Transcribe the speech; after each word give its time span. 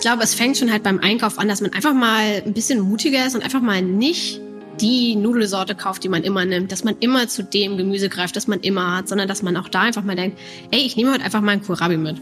Ich 0.00 0.02
glaube, 0.02 0.22
es 0.22 0.34
fängt 0.34 0.56
schon 0.56 0.72
halt 0.72 0.82
beim 0.82 0.98
Einkauf 0.98 1.38
an, 1.38 1.46
dass 1.46 1.60
man 1.60 1.74
einfach 1.74 1.92
mal 1.92 2.42
ein 2.46 2.54
bisschen 2.54 2.80
mutiger 2.80 3.26
ist 3.26 3.34
und 3.34 3.42
einfach 3.42 3.60
mal 3.60 3.82
nicht 3.82 4.40
die 4.80 5.14
Nudelsorte 5.14 5.74
kauft, 5.74 6.02
die 6.02 6.08
man 6.08 6.22
immer 6.22 6.46
nimmt, 6.46 6.72
dass 6.72 6.84
man 6.84 6.96
immer 7.00 7.28
zu 7.28 7.44
dem 7.44 7.76
Gemüse 7.76 8.08
greift, 8.08 8.34
das 8.34 8.46
man 8.46 8.60
immer 8.60 8.96
hat, 8.96 9.08
sondern 9.08 9.28
dass 9.28 9.42
man 9.42 9.58
auch 9.58 9.68
da 9.68 9.82
einfach 9.82 10.02
mal 10.02 10.16
denkt, 10.16 10.38
ey, 10.70 10.80
ich 10.80 10.96
nehme 10.96 11.12
heute 11.12 11.22
einfach 11.22 11.42
mal 11.42 11.52
einen 11.52 11.62
Kohlrabi 11.62 11.98
mit. 11.98 12.16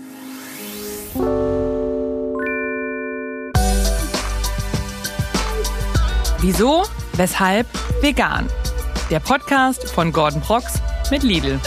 Wieso? 6.41 6.83
Weshalb? 7.13 7.69
Vegan. 8.03 8.49
Der 9.09 9.21
Podcast 9.21 9.89
von 9.89 10.11
Gordon 10.11 10.41
Prox 10.41 10.81
mit 11.13 11.23
Lidl. 11.23 11.61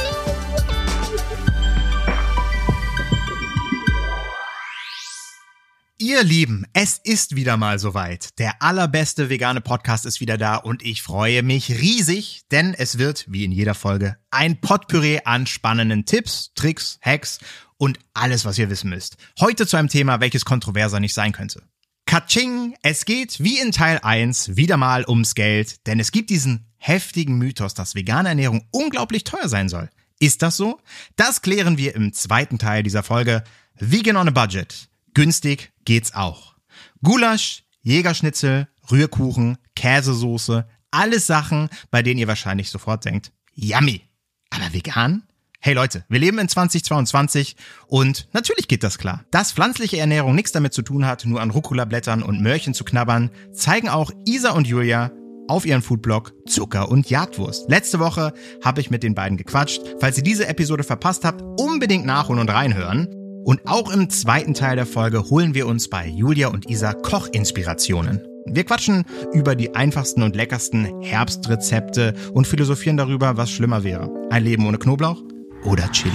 Ihr 6.01 6.23
Lieben, 6.23 6.65
es 6.73 6.97
ist 6.97 7.35
wieder 7.35 7.57
mal 7.57 7.77
soweit. 7.77 8.39
Der 8.39 8.63
allerbeste 8.63 9.29
vegane 9.29 9.61
Podcast 9.61 10.07
ist 10.07 10.19
wieder 10.19 10.35
da 10.39 10.55
und 10.55 10.83
ich 10.83 11.03
freue 11.03 11.43
mich 11.43 11.69
riesig, 11.69 12.41
denn 12.49 12.73
es 12.73 12.97
wird, 12.97 13.25
wie 13.27 13.45
in 13.45 13.51
jeder 13.51 13.75
Folge, 13.75 14.17
ein 14.31 14.59
Potpüree 14.59 15.19
an 15.25 15.45
spannenden 15.45 16.07
Tipps, 16.07 16.53
Tricks, 16.55 16.97
Hacks 17.03 17.37
und 17.77 17.99
alles, 18.15 18.45
was 18.45 18.57
ihr 18.57 18.71
wissen 18.71 18.89
müsst. 18.89 19.17
Heute 19.39 19.67
zu 19.67 19.77
einem 19.77 19.89
Thema, 19.89 20.19
welches 20.21 20.43
kontroverser 20.43 20.99
nicht 20.99 21.13
sein 21.13 21.33
könnte. 21.33 21.61
Katsching, 22.07 22.73
es 22.81 23.05
geht 23.05 23.39
wie 23.39 23.59
in 23.59 23.71
Teil 23.71 23.99
1 24.01 24.55
wieder 24.55 24.77
mal 24.77 25.05
ums 25.07 25.35
Geld, 25.35 25.85
denn 25.85 25.99
es 25.99 26.11
gibt 26.11 26.31
diesen 26.31 26.65
heftigen 26.77 27.37
Mythos, 27.37 27.75
dass 27.75 27.93
vegane 27.93 28.29
Ernährung 28.29 28.65
unglaublich 28.71 29.23
teuer 29.23 29.47
sein 29.47 29.69
soll. 29.69 29.91
Ist 30.19 30.41
das 30.41 30.57
so? 30.57 30.81
Das 31.15 31.43
klären 31.43 31.77
wir 31.77 31.93
im 31.93 32.11
zweiten 32.11 32.57
Teil 32.57 32.81
dieser 32.81 33.03
Folge. 33.03 33.43
Vegan 33.75 34.17
on 34.17 34.29
a 34.29 34.31
Budget. 34.31 34.90
Günstig 35.13 35.71
geht's 35.85 36.13
auch. 36.13 36.55
Gulasch, 37.03 37.63
Jägerschnitzel, 37.81 38.67
Rührkuchen, 38.91 39.57
Käsesoße, 39.75 40.67
alles 40.91 41.27
Sachen, 41.27 41.69
bei 41.89 42.01
denen 42.03 42.19
ihr 42.19 42.27
wahrscheinlich 42.27 42.69
sofort 42.69 43.05
denkt, 43.05 43.31
yummy. 43.53 44.01
Aber 44.49 44.73
vegan? 44.73 45.23
Hey 45.59 45.73
Leute, 45.73 46.05
wir 46.09 46.19
leben 46.19 46.39
in 46.39 46.49
2022 46.49 47.55
und 47.87 48.27
natürlich 48.33 48.67
geht 48.67 48.83
das 48.83 48.97
klar. 48.97 49.25
Dass 49.29 49.51
pflanzliche 49.51 49.99
Ernährung 49.99 50.33
nichts 50.33 50.51
damit 50.51 50.73
zu 50.73 50.81
tun 50.81 51.05
hat, 51.05 51.25
nur 51.25 51.39
an 51.39 51.51
Rucola-Blättern 51.51 52.23
und 52.23 52.41
Möhrchen 52.41 52.73
zu 52.73 52.83
knabbern, 52.83 53.29
zeigen 53.53 53.87
auch 53.87 54.11
Isa 54.25 54.51
und 54.51 54.67
Julia 54.67 55.11
auf 55.47 55.65
ihren 55.65 55.81
Foodblog 55.81 56.33
Zucker 56.47 56.89
und 56.89 57.09
Jagdwurst. 57.09 57.69
Letzte 57.69 57.99
Woche 57.99 58.33
habe 58.63 58.81
ich 58.81 58.89
mit 58.89 59.03
den 59.03 59.13
beiden 59.13 59.37
gequatscht. 59.37 59.81
Falls 59.99 60.17
ihr 60.17 60.23
diese 60.23 60.47
Episode 60.47 60.83
verpasst 60.83 61.25
habt, 61.25 61.43
unbedingt 61.59 62.05
nachholen 62.05 62.39
und 62.39 62.49
reinhören. 62.49 63.20
Und 63.43 63.61
auch 63.65 63.91
im 63.91 64.09
zweiten 64.09 64.53
Teil 64.53 64.75
der 64.75 64.85
Folge 64.85 65.29
holen 65.29 65.55
wir 65.55 65.65
uns 65.65 65.89
bei 65.89 66.07
Julia 66.07 66.49
und 66.49 66.69
Isa 66.69 66.93
Kochinspirationen. 66.93 68.21
Wir 68.45 68.63
quatschen 68.63 69.03
über 69.33 69.55
die 69.55 69.73
einfachsten 69.73 70.21
und 70.21 70.35
leckersten 70.35 71.01
Herbstrezepte 71.01 72.13
und 72.33 72.45
philosophieren 72.45 72.97
darüber, 72.97 73.37
was 73.37 73.49
schlimmer 73.49 73.83
wäre. 73.83 74.09
Ein 74.29 74.43
Leben 74.43 74.67
ohne 74.67 74.77
Knoblauch 74.77 75.21
oder 75.63 75.91
Chili. 75.91 76.13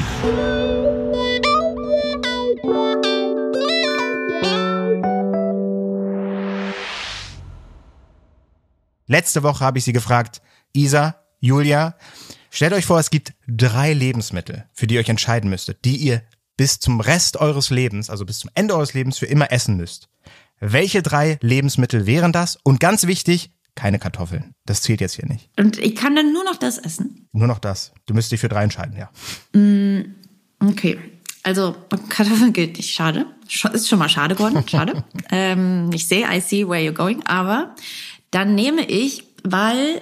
Letzte 9.08 9.42
Woche 9.42 9.64
habe 9.64 9.78
ich 9.78 9.84
sie 9.84 9.92
gefragt, 9.92 10.42
Isa, 10.72 11.16
Julia, 11.40 11.96
stellt 12.50 12.72
euch 12.72 12.86
vor, 12.86 13.00
es 13.00 13.10
gibt 13.10 13.34
drei 13.48 13.92
Lebensmittel, 13.92 14.68
für 14.72 14.86
die 14.86 14.94
ihr 14.94 15.00
euch 15.00 15.08
entscheiden 15.08 15.50
müsstet, 15.50 15.84
die 15.84 15.96
ihr 15.96 16.22
bis 16.56 16.78
zum 16.78 17.00
Rest 17.00 17.36
eures 17.36 17.70
Lebens, 17.70 18.10
also 18.10 18.24
bis 18.24 18.38
zum 18.40 18.50
Ende 18.54 18.74
eures 18.74 18.94
Lebens 18.94 19.18
für 19.18 19.26
immer 19.26 19.52
essen 19.52 19.76
müsst. 19.76 20.08
Welche 20.58 21.02
drei 21.02 21.38
Lebensmittel 21.42 22.06
wären 22.06 22.32
das? 22.32 22.58
Und 22.62 22.80
ganz 22.80 23.06
wichtig, 23.06 23.50
keine 23.74 23.98
Kartoffeln. 23.98 24.54
Das 24.64 24.80
zählt 24.80 25.00
jetzt 25.00 25.16
hier 25.16 25.26
nicht. 25.26 25.50
Und 25.58 25.78
ich 25.78 25.94
kann 25.94 26.16
dann 26.16 26.32
nur 26.32 26.44
noch 26.44 26.56
das 26.56 26.78
essen? 26.78 27.28
Nur 27.32 27.46
noch 27.46 27.58
das. 27.58 27.92
Du 28.06 28.14
müsstest 28.14 28.32
dich 28.32 28.40
für 28.40 28.48
drei 28.48 28.64
entscheiden, 28.64 28.96
ja. 28.96 29.10
Mm, 29.58 30.14
okay. 30.60 30.98
Also 31.42 31.76
Kartoffeln 32.08 32.54
gilt 32.54 32.78
nicht. 32.78 32.92
Schade. 32.92 33.26
Ist 33.72 33.88
schon 33.88 33.98
mal 33.98 34.08
schade, 34.08 34.34
Gordon. 34.34 34.66
Schade. 34.68 35.04
ähm, 35.30 35.90
ich 35.92 36.08
sehe, 36.08 36.26
I 36.26 36.40
see 36.40 36.66
where 36.66 36.80
you're 36.80 36.92
going. 36.94 37.24
Aber 37.26 37.74
dann 38.30 38.54
nehme 38.54 38.84
ich, 38.86 39.24
weil 39.44 40.00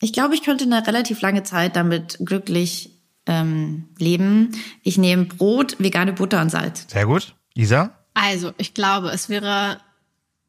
ich 0.00 0.12
glaube, 0.12 0.34
ich 0.34 0.42
könnte 0.42 0.64
eine 0.64 0.86
relativ 0.86 1.20
lange 1.20 1.42
Zeit 1.42 1.74
damit 1.74 2.18
glücklich 2.24 2.97
ähm, 3.28 3.84
leben. 3.98 4.50
Ich 4.82 4.98
nehme 4.98 5.26
Brot, 5.26 5.76
vegane 5.78 6.12
Butter 6.12 6.40
und 6.40 6.50
Salz. 6.50 6.86
Sehr 6.88 7.06
gut. 7.06 7.34
Isa? 7.54 7.94
Also, 8.14 8.52
ich 8.58 8.74
glaube, 8.74 9.10
es 9.10 9.28
wäre, 9.28 9.80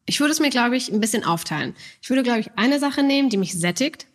ich 0.06 0.18
würde 0.18 0.32
es 0.32 0.40
mir, 0.40 0.50
glaube 0.50 0.76
ich, 0.76 0.90
ein 0.90 1.00
bisschen 1.00 1.24
aufteilen. 1.24 1.74
Ich 2.02 2.10
würde, 2.10 2.24
glaube 2.24 2.40
ich, 2.40 2.50
eine 2.56 2.80
Sache 2.80 3.02
nehmen, 3.04 3.30
die 3.30 3.36
mich 3.36 3.56
sättigt. 3.56 4.06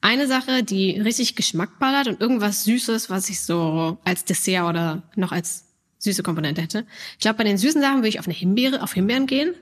Eine 0.00 0.26
Sache, 0.26 0.64
die 0.64 1.00
richtig 1.00 1.36
Geschmack 1.36 1.78
ballert 1.78 2.08
und 2.08 2.20
irgendwas 2.20 2.64
Süßes, 2.64 3.08
was 3.08 3.28
ich 3.28 3.40
so 3.40 3.98
als 4.04 4.24
Dessert 4.24 4.68
oder 4.68 5.02
noch 5.14 5.32
als 5.32 5.64
süße 5.98 6.22
Komponente 6.22 6.60
hätte. 6.60 6.86
Ich 7.12 7.20
glaube, 7.20 7.38
bei 7.38 7.44
den 7.44 7.56
süßen 7.56 7.80
Sachen 7.80 7.98
würde 7.98 8.08
ich 8.08 8.20
auf 8.20 8.26
eine 8.26 8.34
Himbeere, 8.34 8.82
auf 8.82 8.92
Himbeeren 8.92 9.26
gehen. 9.26 9.54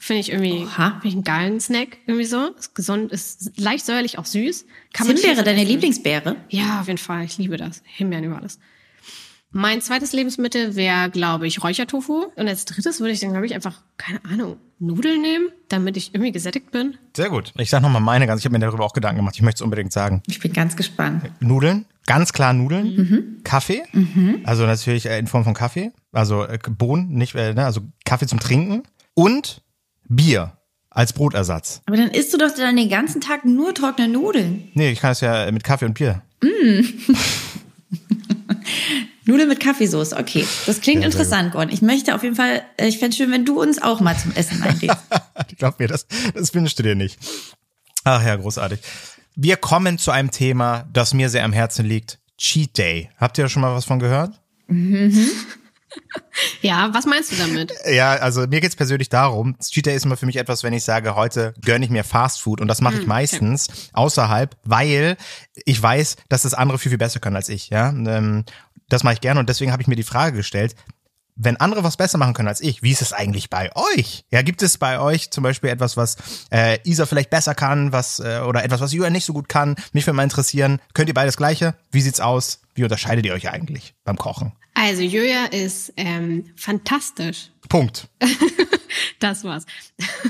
Finde 0.00 0.20
ich 0.20 0.30
irgendwie, 0.30 0.64
finde 0.66 1.00
ich 1.02 1.14
einen 1.14 1.24
geilen 1.24 1.60
Snack 1.60 1.98
irgendwie 2.06 2.24
so. 2.24 2.54
Ist 2.56 2.74
gesund, 2.74 3.10
ist 3.10 3.58
leicht 3.58 3.84
säuerlich, 3.84 4.18
auch 4.18 4.24
süß. 4.24 4.64
Kann 4.92 5.08
Himbeere 5.08 5.42
deine 5.42 5.64
Lieblingsbeere? 5.64 6.36
Ja, 6.50 6.80
auf 6.80 6.86
jeden 6.86 6.98
Fall. 6.98 7.24
Ich 7.24 7.36
liebe 7.36 7.56
das. 7.56 7.82
Himbeeren 7.84 8.24
über 8.24 8.36
alles. 8.36 8.60
Mein 9.50 9.80
zweites 9.80 10.12
Lebensmittel 10.12 10.76
wäre, 10.76 11.10
glaube 11.10 11.46
ich, 11.46 11.64
Räuchertofu. 11.64 12.26
Und 12.36 12.48
als 12.48 12.64
drittes 12.64 13.00
würde 13.00 13.12
ich 13.12 13.20
dann, 13.20 13.30
glaube 13.30 13.46
ich, 13.46 13.54
einfach, 13.54 13.82
keine 13.96 14.24
Ahnung, 14.24 14.58
Nudeln 14.78 15.22
nehmen, 15.22 15.48
damit 15.68 15.96
ich 15.96 16.14
irgendwie 16.14 16.32
gesättigt 16.32 16.70
bin. 16.70 16.96
Sehr 17.16 17.30
gut. 17.30 17.52
Ich 17.56 17.70
sag 17.70 17.80
nochmal 17.80 18.02
meine 18.02 18.26
ganz, 18.26 18.40
ich 18.40 18.44
habe 18.44 18.52
mir 18.52 18.64
darüber 18.64 18.84
auch 18.84 18.92
Gedanken 18.92 19.16
gemacht. 19.16 19.34
Ich 19.34 19.42
möchte 19.42 19.58
es 19.58 19.62
unbedingt 19.62 19.92
sagen. 19.92 20.22
Ich 20.26 20.38
bin 20.38 20.52
ganz 20.52 20.76
gespannt. 20.76 21.30
Nudeln, 21.40 21.86
ganz 22.06 22.32
klar 22.32 22.52
Nudeln. 22.52 22.94
Mhm. 22.94 23.40
Kaffee, 23.42 23.82
mhm. 23.92 24.42
also 24.44 24.66
natürlich 24.66 25.06
in 25.06 25.26
Form 25.26 25.44
von 25.44 25.54
Kaffee. 25.54 25.92
Also 26.12 26.44
äh, 26.44 26.58
Bohnen, 26.58 27.08
nicht, 27.08 27.34
äh, 27.34 27.54
ne, 27.54 27.64
also 27.64 27.80
Kaffee 28.04 28.26
zum 28.26 28.38
Trinken. 28.38 28.82
Und 29.14 29.62
Bier 30.08 30.52
als 30.90 31.12
Brotersatz. 31.12 31.82
Aber 31.86 31.96
dann 31.96 32.10
isst 32.10 32.32
du 32.32 32.38
doch 32.38 32.54
dann 32.54 32.76
den 32.76 32.88
ganzen 32.88 33.20
Tag 33.20 33.44
nur 33.44 33.74
trockene 33.74 34.08
Nudeln. 34.08 34.70
Nee, 34.74 34.90
ich 34.90 35.00
kann 35.00 35.12
es 35.12 35.20
ja 35.20 35.50
mit 35.50 35.64
Kaffee 35.64 35.84
und 35.84 35.94
Bier. 35.94 36.22
Mm. 36.42 36.80
Nudeln 39.24 39.48
mit 39.48 39.60
Kaffeesauce, 39.60 40.14
okay. 40.14 40.46
Das 40.66 40.80
klingt 40.80 41.02
ja, 41.02 41.06
interessant, 41.06 41.52
Gordon. 41.52 41.72
Ich 41.72 41.82
möchte 41.82 42.14
auf 42.14 42.22
jeden 42.22 42.34
Fall, 42.34 42.62
äh, 42.78 42.88
ich 42.88 42.98
fände 42.98 43.14
schön, 43.14 43.30
wenn 43.30 43.44
du 43.44 43.60
uns 43.60 43.80
auch 43.80 44.00
mal 44.00 44.16
zum 44.16 44.32
Essen 44.34 44.62
einlädst. 44.62 44.96
Glaub 45.58 45.78
mir, 45.78 45.86
das, 45.86 46.06
das 46.34 46.54
wünschst 46.54 46.78
du 46.78 46.82
dir 46.82 46.94
nicht. 46.94 47.18
Ach 48.04 48.24
ja, 48.24 48.36
großartig. 48.36 48.80
Wir 49.36 49.56
kommen 49.56 49.98
zu 49.98 50.10
einem 50.10 50.30
Thema, 50.30 50.88
das 50.92 51.12
mir 51.12 51.28
sehr 51.28 51.44
am 51.44 51.52
Herzen 51.52 51.84
liegt. 51.84 52.18
Cheat 52.38 52.78
Day. 52.78 53.10
Habt 53.18 53.36
ihr 53.36 53.48
schon 53.48 53.62
mal 53.62 53.74
was 53.74 53.84
von 53.84 53.98
gehört? 53.98 54.40
Mhm. 54.66 55.28
Ja, 56.60 56.90
was 56.92 57.06
meinst 57.06 57.32
du 57.32 57.36
damit? 57.36 57.72
Ja, 57.90 58.12
also 58.12 58.46
mir 58.46 58.60
geht's 58.60 58.76
persönlich 58.76 59.08
darum, 59.08 59.56
Cheat 59.58 59.86
Day 59.86 59.96
ist 59.96 60.04
immer 60.04 60.16
für 60.16 60.26
mich 60.26 60.36
etwas, 60.36 60.62
wenn 60.62 60.72
ich 60.72 60.84
sage, 60.84 61.14
heute 61.16 61.54
gönne 61.64 61.84
ich 61.84 61.90
mir 61.90 62.04
Fast 62.04 62.40
Food 62.40 62.60
und 62.60 62.68
das 62.68 62.80
mache 62.80 62.94
ich 62.94 63.00
hm, 63.00 63.08
meistens 63.08 63.68
okay. 63.68 63.78
außerhalb, 63.94 64.56
weil 64.64 65.16
ich 65.64 65.82
weiß, 65.82 66.16
dass 66.28 66.42
das 66.42 66.54
andere 66.54 66.78
viel, 66.78 66.90
viel 66.90 66.98
besser 66.98 67.20
können 67.20 67.36
als 67.36 67.48
ich. 67.48 67.70
Ja, 67.70 67.88
ähm, 67.90 68.44
Das 68.88 69.02
mache 69.02 69.14
ich 69.14 69.20
gerne 69.20 69.40
und 69.40 69.48
deswegen 69.48 69.72
habe 69.72 69.82
ich 69.82 69.88
mir 69.88 69.96
die 69.96 70.02
Frage 70.02 70.36
gestellt, 70.36 70.74
wenn 71.38 71.56
andere 71.56 71.84
was 71.84 71.96
besser 71.96 72.18
machen 72.18 72.34
können 72.34 72.48
als 72.48 72.60
ich, 72.60 72.82
wie 72.82 72.90
ist 72.90 73.02
es 73.02 73.12
eigentlich 73.12 73.48
bei 73.48 73.70
euch? 73.76 74.24
Ja, 74.30 74.42
gibt 74.42 74.60
es 74.60 74.76
bei 74.76 74.98
euch 74.98 75.30
zum 75.30 75.44
Beispiel 75.44 75.70
etwas, 75.70 75.96
was 75.96 76.16
äh, 76.50 76.78
Isa 76.82 77.06
vielleicht 77.06 77.30
besser 77.30 77.54
kann, 77.54 77.92
was 77.92 78.18
äh, 78.18 78.40
oder 78.40 78.64
etwas, 78.64 78.80
was 78.80 78.92
Julia 78.92 79.10
nicht 79.10 79.24
so 79.24 79.32
gut 79.32 79.48
kann? 79.48 79.76
Mich 79.92 80.06
würde 80.06 80.16
mal 80.16 80.24
interessieren. 80.24 80.80
Könnt 80.94 81.08
ihr 81.08 81.14
beides 81.14 81.36
Gleiche? 81.36 81.74
Wie 81.92 82.00
sieht's 82.00 82.20
aus? 82.20 82.60
Wie 82.74 82.82
unterscheidet 82.82 83.24
ihr 83.24 83.34
euch 83.34 83.48
eigentlich 83.48 83.94
beim 84.04 84.16
Kochen? 84.16 84.52
Also 84.78 85.02
Julia 85.02 85.46
ist 85.46 85.92
ähm, 85.96 86.44
fantastisch. 86.54 87.50
Punkt. 87.68 88.06
das 89.18 89.42
war's. 89.42 89.66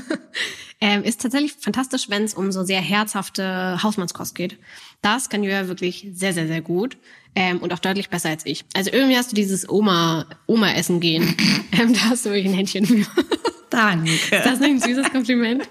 ähm, 0.81 1.03
ist 1.03 1.21
tatsächlich 1.21 1.53
fantastisch, 1.53 2.09
wenn 2.09 2.23
es 2.23 2.33
um 2.33 2.51
so 2.51 2.63
sehr 2.63 2.81
herzhafte 2.81 3.77
Hausmannskost 3.83 4.33
geht. 4.33 4.57
Das 5.03 5.29
kann 5.29 5.43
Julia 5.43 5.67
wirklich 5.67 6.07
sehr, 6.13 6.33
sehr, 6.33 6.47
sehr 6.47 6.61
gut. 6.61 6.97
Ähm, 7.35 7.59
und 7.59 7.71
auch 7.73 7.79
deutlich 7.79 8.09
besser 8.09 8.29
als 8.29 8.43
ich. 8.47 8.65
Also 8.73 8.89
irgendwie 8.91 9.17
hast 9.17 9.31
du 9.31 9.35
dieses 9.35 9.69
Oma, 9.69 10.25
Oma-Essen 10.47 10.99
gehen. 10.99 11.35
ähm, 11.79 11.93
da 11.93 12.09
hast 12.09 12.25
du 12.25 12.31
wirklich 12.31 12.47
ein 12.47 12.55
Händchen 12.55 12.87
für. 12.87 13.05
Danke. 13.69 14.11
Ist 14.11 14.31
das 14.31 14.59
nicht 14.59 14.71
ein 14.71 14.79
süßes 14.79 15.11
Kompliment? 15.11 15.69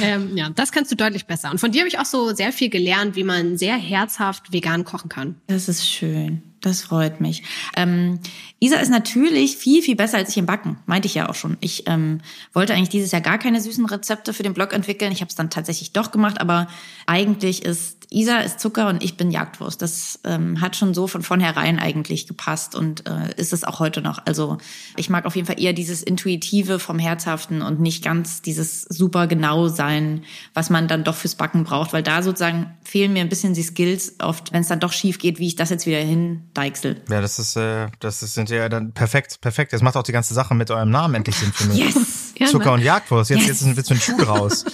ähm, 0.00 0.34
ja, 0.38 0.48
das 0.48 0.72
kannst 0.72 0.90
du 0.90 0.96
deutlich 0.96 1.26
besser. 1.26 1.50
Und 1.50 1.58
von 1.58 1.70
dir 1.70 1.80
habe 1.80 1.88
ich 1.88 1.98
auch 1.98 2.06
so 2.06 2.34
sehr 2.34 2.50
viel 2.50 2.70
gelernt, 2.70 3.14
wie 3.14 3.24
man 3.24 3.58
sehr 3.58 3.76
herzhaft 3.76 4.54
vegan 4.54 4.84
kochen 4.84 5.10
kann. 5.10 5.34
Das 5.48 5.68
ist 5.68 5.86
schön. 5.86 6.53
Das 6.64 6.80
freut 6.80 7.20
mich. 7.20 7.42
Ähm, 7.76 8.20
Isa 8.58 8.76
ist 8.76 8.88
natürlich 8.88 9.58
viel, 9.58 9.82
viel 9.82 9.96
besser 9.96 10.16
als 10.16 10.30
ich 10.30 10.38
im 10.38 10.46
Backen. 10.46 10.78
Meinte 10.86 11.04
ich 11.04 11.14
ja 11.14 11.28
auch 11.28 11.34
schon. 11.34 11.58
Ich 11.60 11.86
ähm, 11.86 12.22
wollte 12.54 12.72
eigentlich 12.72 12.88
dieses 12.88 13.12
Jahr 13.12 13.20
gar 13.20 13.36
keine 13.36 13.60
süßen 13.60 13.84
Rezepte 13.84 14.32
für 14.32 14.42
den 14.42 14.54
Blog 14.54 14.72
entwickeln. 14.72 15.12
Ich 15.12 15.20
habe 15.20 15.28
es 15.28 15.34
dann 15.34 15.50
tatsächlich 15.50 15.92
doch 15.92 16.10
gemacht, 16.10 16.40
aber 16.40 16.66
eigentlich 17.04 17.66
ist 17.66 18.03
Isa 18.10 18.38
ist 18.40 18.60
Zucker 18.60 18.88
und 18.88 19.02
ich 19.02 19.16
bin 19.16 19.30
Jagdwurst. 19.30 19.80
Das 19.82 20.20
ähm, 20.24 20.60
hat 20.60 20.76
schon 20.76 20.94
so 20.94 21.06
von 21.06 21.22
vornherein 21.22 21.78
eigentlich 21.78 22.26
gepasst 22.26 22.74
und 22.74 23.06
äh, 23.08 23.34
ist 23.36 23.52
es 23.52 23.64
auch 23.64 23.80
heute 23.80 24.00
noch. 24.02 24.24
Also 24.26 24.58
ich 24.96 25.10
mag 25.10 25.26
auf 25.26 25.36
jeden 25.36 25.46
Fall 25.46 25.60
eher 25.60 25.72
dieses 25.72 26.02
Intuitive 26.02 26.78
vom 26.78 26.98
Herzhaften 26.98 27.62
und 27.62 27.80
nicht 27.80 28.04
ganz 28.04 28.42
dieses 28.42 28.82
super 28.82 29.26
genau 29.26 29.68
sein, 29.68 30.24
was 30.54 30.70
man 30.70 30.88
dann 30.88 31.04
doch 31.04 31.14
fürs 31.14 31.34
Backen 31.34 31.64
braucht, 31.64 31.92
weil 31.92 32.02
da 32.02 32.22
sozusagen 32.22 32.74
fehlen 32.84 33.12
mir 33.12 33.20
ein 33.20 33.28
bisschen 33.28 33.54
die 33.54 33.62
Skills 33.62 34.14
oft, 34.20 34.52
wenn 34.52 34.62
es 34.62 34.68
dann 34.68 34.80
doch 34.80 34.92
schief 34.92 35.18
geht, 35.18 35.38
wie 35.38 35.46
ich 35.46 35.56
das 35.56 35.70
jetzt 35.70 35.86
wieder 35.86 35.98
hindeichsel. 35.98 37.02
Ja, 37.08 37.20
das 37.20 37.38
ist, 37.38 37.56
äh, 37.56 37.88
das 38.00 38.22
ist, 38.22 38.34
sind 38.34 38.50
ja 38.50 38.68
dann 38.68 38.92
perfekt, 38.92 39.40
perfekt. 39.40 39.72
Das 39.72 39.82
macht 39.82 39.96
auch 39.96 40.02
die 40.02 40.12
ganze 40.12 40.34
Sache 40.34 40.54
mit 40.54 40.70
eurem 40.70 40.90
Namen 40.90 41.14
endlich 41.14 41.36
Sinn 41.36 41.52
für 41.52 41.64
mich. 41.66 41.78
Yes! 41.78 42.50
Zucker 42.50 42.72
und 42.72 42.82
Jagdwurst. 42.82 43.30
Jetzt, 43.30 43.46
Yes. 43.46 43.64
jetzt 43.64 43.86
so 43.86 43.94
ein 43.94 44.00
Schuh 44.00 44.16
draus. 44.18 44.64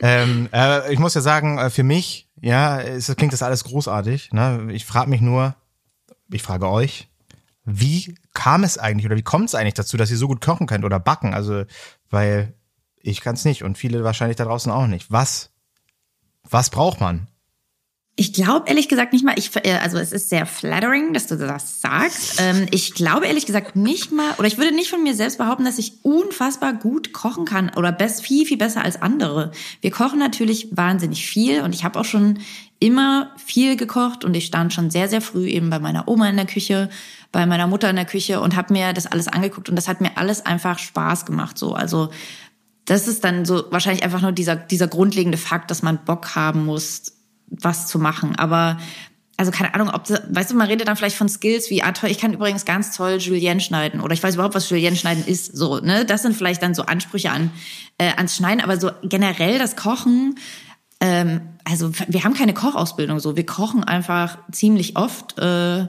ähm, 0.00 0.48
äh, 0.52 0.92
ich 0.92 0.98
muss 0.98 1.14
ja 1.14 1.20
sagen, 1.20 1.58
äh, 1.58 1.70
für 1.70 1.82
mich, 1.82 2.26
ja, 2.42 2.80
es 2.80 3.14
klingt 3.16 3.32
das 3.32 3.42
alles 3.42 3.62
großartig. 3.64 4.32
Ne? 4.32 4.68
Ich 4.72 4.84
frage 4.84 5.08
mich 5.08 5.20
nur, 5.20 5.54
ich 6.28 6.42
frage 6.42 6.68
euch, 6.68 7.08
wie 7.64 8.16
kam 8.34 8.64
es 8.64 8.78
eigentlich 8.78 9.06
oder 9.06 9.16
wie 9.16 9.22
kommt 9.22 9.48
es 9.48 9.54
eigentlich 9.54 9.74
dazu, 9.74 9.96
dass 9.96 10.10
ihr 10.10 10.16
so 10.16 10.26
gut 10.26 10.40
kochen 10.40 10.66
könnt 10.66 10.84
oder 10.84 10.98
backen? 10.98 11.34
Also, 11.34 11.64
weil 12.10 12.52
ich 12.96 13.20
kann 13.20 13.36
es 13.36 13.44
nicht 13.44 13.62
und 13.62 13.78
viele 13.78 14.02
wahrscheinlich 14.02 14.36
da 14.36 14.44
draußen 14.44 14.72
auch 14.72 14.88
nicht. 14.88 15.12
Was, 15.12 15.52
was 16.42 16.68
braucht 16.68 17.00
man? 17.00 17.28
Ich 18.14 18.34
glaube 18.34 18.68
ehrlich 18.68 18.88
gesagt 18.88 19.14
nicht 19.14 19.24
mal, 19.24 19.38
ich, 19.38 19.50
äh, 19.64 19.78
also 19.82 19.96
es 19.96 20.12
ist 20.12 20.28
sehr 20.28 20.44
flattering, 20.44 21.14
dass 21.14 21.28
du 21.28 21.36
das 21.36 21.80
sagst. 21.80 22.34
Ähm, 22.38 22.66
ich 22.70 22.92
glaube 22.92 23.26
ehrlich 23.26 23.46
gesagt 23.46 23.74
nicht 23.74 24.12
mal, 24.12 24.34
oder 24.36 24.46
ich 24.46 24.58
würde 24.58 24.74
nicht 24.74 24.90
von 24.90 25.02
mir 25.02 25.14
selbst 25.14 25.38
behaupten, 25.38 25.64
dass 25.64 25.78
ich 25.78 25.94
unfassbar 26.02 26.74
gut 26.74 27.14
kochen 27.14 27.46
kann 27.46 27.70
oder 27.74 27.90
best, 27.90 28.22
viel, 28.22 28.44
viel 28.44 28.58
besser 28.58 28.84
als 28.84 29.00
andere. 29.00 29.50
Wir 29.80 29.90
kochen 29.90 30.18
natürlich 30.18 30.68
wahnsinnig 30.72 31.26
viel 31.26 31.62
und 31.62 31.74
ich 31.74 31.84
habe 31.84 31.98
auch 31.98 32.04
schon 32.04 32.40
immer 32.80 33.30
viel 33.42 33.76
gekocht 33.76 34.26
und 34.26 34.34
ich 34.34 34.44
stand 34.44 34.74
schon 34.74 34.90
sehr, 34.90 35.08
sehr 35.08 35.22
früh 35.22 35.46
eben 35.46 35.70
bei 35.70 35.78
meiner 35.78 36.06
Oma 36.06 36.28
in 36.28 36.36
der 36.36 36.46
Küche, 36.46 36.90
bei 37.30 37.46
meiner 37.46 37.66
Mutter 37.66 37.88
in 37.88 37.96
der 37.96 38.04
Küche 38.04 38.40
und 38.40 38.56
habe 38.56 38.74
mir 38.74 38.92
das 38.92 39.06
alles 39.06 39.28
angeguckt 39.28 39.70
und 39.70 39.76
das 39.76 39.88
hat 39.88 40.02
mir 40.02 40.18
alles 40.18 40.44
einfach 40.44 40.78
Spaß 40.78 41.24
gemacht. 41.24 41.56
So, 41.56 41.74
also 41.74 42.10
das 42.84 43.08
ist 43.08 43.24
dann 43.24 43.46
so 43.46 43.64
wahrscheinlich 43.70 44.02
einfach 44.02 44.20
nur 44.20 44.32
dieser, 44.32 44.56
dieser 44.56 44.88
grundlegende 44.88 45.38
Fakt, 45.38 45.70
dass 45.70 45.82
man 45.82 46.04
Bock 46.04 46.34
haben 46.34 46.66
muss, 46.66 47.21
was 47.60 47.86
zu 47.86 47.98
machen. 47.98 48.36
Aber 48.36 48.78
also 49.36 49.50
keine 49.50 49.74
Ahnung, 49.74 49.90
ob 49.90 50.04
das, 50.04 50.22
weißt 50.30 50.50
du, 50.50 50.56
man 50.56 50.68
redet 50.68 50.88
dann 50.88 50.96
vielleicht 50.96 51.16
von 51.16 51.28
Skills 51.28 51.70
wie, 51.70 51.82
ah 51.82 51.92
toll, 51.92 52.10
ich 52.10 52.18
kann 52.18 52.32
übrigens 52.32 52.64
ganz 52.64 52.96
toll 52.96 53.16
Julienne 53.18 53.60
schneiden 53.60 54.00
oder 54.00 54.14
ich 54.14 54.22
weiß 54.22 54.34
überhaupt, 54.34 54.54
was 54.54 54.68
Julienne 54.70 54.96
schneiden 54.96 55.24
ist. 55.26 55.56
So, 55.56 55.78
ne? 55.78 56.04
Das 56.04 56.22
sind 56.22 56.36
vielleicht 56.36 56.62
dann 56.62 56.74
so 56.74 56.82
Ansprüche 56.82 57.30
an 57.30 57.50
äh, 57.98 58.12
ans 58.16 58.36
Schneiden, 58.36 58.62
aber 58.62 58.78
so 58.78 58.90
generell 59.02 59.58
das 59.58 59.74
Kochen, 59.76 60.36
ähm, 61.00 61.40
also 61.64 61.90
wir 62.08 62.24
haben 62.24 62.34
keine 62.34 62.54
Kochausbildung 62.54 63.18
so. 63.18 63.36
Wir 63.36 63.46
kochen 63.46 63.84
einfach 63.84 64.38
ziemlich 64.52 64.96
oft 64.96 65.38
äh, 65.38 65.88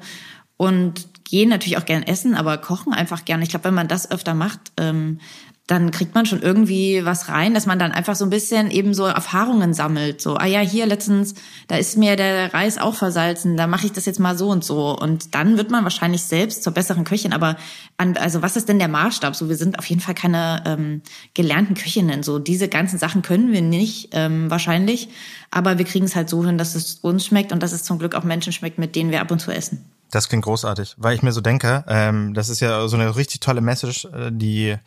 und 0.57 1.23
gehen 1.23 1.49
natürlich 1.49 1.77
auch 1.77 1.85
gern 1.85 2.03
essen, 2.03 2.35
aber 2.35 2.57
kochen 2.57 2.93
einfach 2.93 3.25
gern. 3.25 3.41
Ich 3.41 3.49
glaube, 3.49 3.65
wenn 3.65 3.73
man 3.73 3.87
das 3.87 4.09
öfter 4.09 4.33
macht, 4.33 4.59
ähm, 4.77 5.19
dann 5.67 5.91
kriegt 5.91 6.13
man 6.13 6.25
schon 6.25 6.41
irgendwie 6.41 7.05
was 7.05 7.29
rein, 7.29 7.53
dass 7.53 7.65
man 7.65 7.79
dann 7.79 7.93
einfach 7.93 8.15
so 8.15 8.25
ein 8.25 8.29
bisschen 8.29 8.69
eben 8.69 8.93
so 8.93 9.05
Erfahrungen 9.05 9.73
sammelt. 9.73 10.19
So, 10.19 10.35
ah 10.35 10.45
ja, 10.45 10.59
hier 10.59 10.85
letztens, 10.85 11.35
da 11.69 11.77
ist 11.77 11.97
mir 11.97 12.17
der 12.17 12.53
Reis 12.53 12.77
auch 12.77 12.95
versalzen, 12.95 13.55
da 13.55 13.65
mache 13.65 13.85
ich 13.85 13.93
das 13.93 14.05
jetzt 14.05 14.19
mal 14.19 14.37
so 14.37 14.49
und 14.49 14.65
so. 14.65 14.97
Und 14.97 15.33
dann 15.35 15.55
wird 15.55 15.71
man 15.71 15.85
wahrscheinlich 15.85 16.23
selbst 16.23 16.63
zur 16.63 16.73
besseren 16.73 17.05
Köchin. 17.05 17.31
Aber 17.31 17.55
an, 17.95 18.17
also 18.17 18.41
was 18.41 18.57
ist 18.57 18.67
denn 18.67 18.77
der 18.77 18.89
Maßstab? 18.89 19.37
So, 19.37 19.47
wir 19.47 19.55
sind 19.55 19.79
auf 19.79 19.85
jeden 19.85 20.01
Fall 20.01 20.15
keine 20.15 20.63
ähm, 20.65 21.01
gelernten 21.33 21.75
Köchinnen. 21.75 22.23
So, 22.23 22.39
diese 22.39 22.67
ganzen 22.67 22.99
Sachen 22.99 23.21
können 23.21 23.53
wir 23.53 23.61
nicht 23.61 24.09
ähm, 24.11 24.51
wahrscheinlich. 24.51 25.07
Aber 25.49 25.77
wir 25.77 25.85
kriegen 25.85 26.05
es 26.05 26.15
halt 26.15 26.29
so 26.29 26.45
hin, 26.45 26.57
dass 26.57 26.75
es 26.75 26.95
uns 26.95 27.25
schmeckt 27.25 27.53
und 27.53 27.63
dass 27.63 27.71
es 27.71 27.83
zum 27.83 27.99
Glück 27.99 28.15
auch 28.15 28.25
Menschen 28.25 28.51
schmeckt, 28.51 28.79
mit 28.79 28.97
denen 28.97 29.11
wir 29.11 29.21
ab 29.21 29.31
und 29.31 29.39
zu 29.39 29.51
essen. 29.51 29.92
Das 30.13 30.29
klingt 30.29 30.43
großartig, 30.43 30.93
weil 30.97 31.15
ich 31.15 31.23
mir 31.23 31.31
so 31.31 31.41
denke, 31.41 31.83
ähm, 31.87 32.35
das 32.35 32.47
ist 32.47 32.59
ja 32.59 32.87
so 32.87 32.95
eine 32.95 33.15
richtig 33.15 33.39
tolle 33.39 33.61
Message, 33.61 34.05
äh, 34.05 34.29
die, 34.31 34.69
äh, 34.69 34.77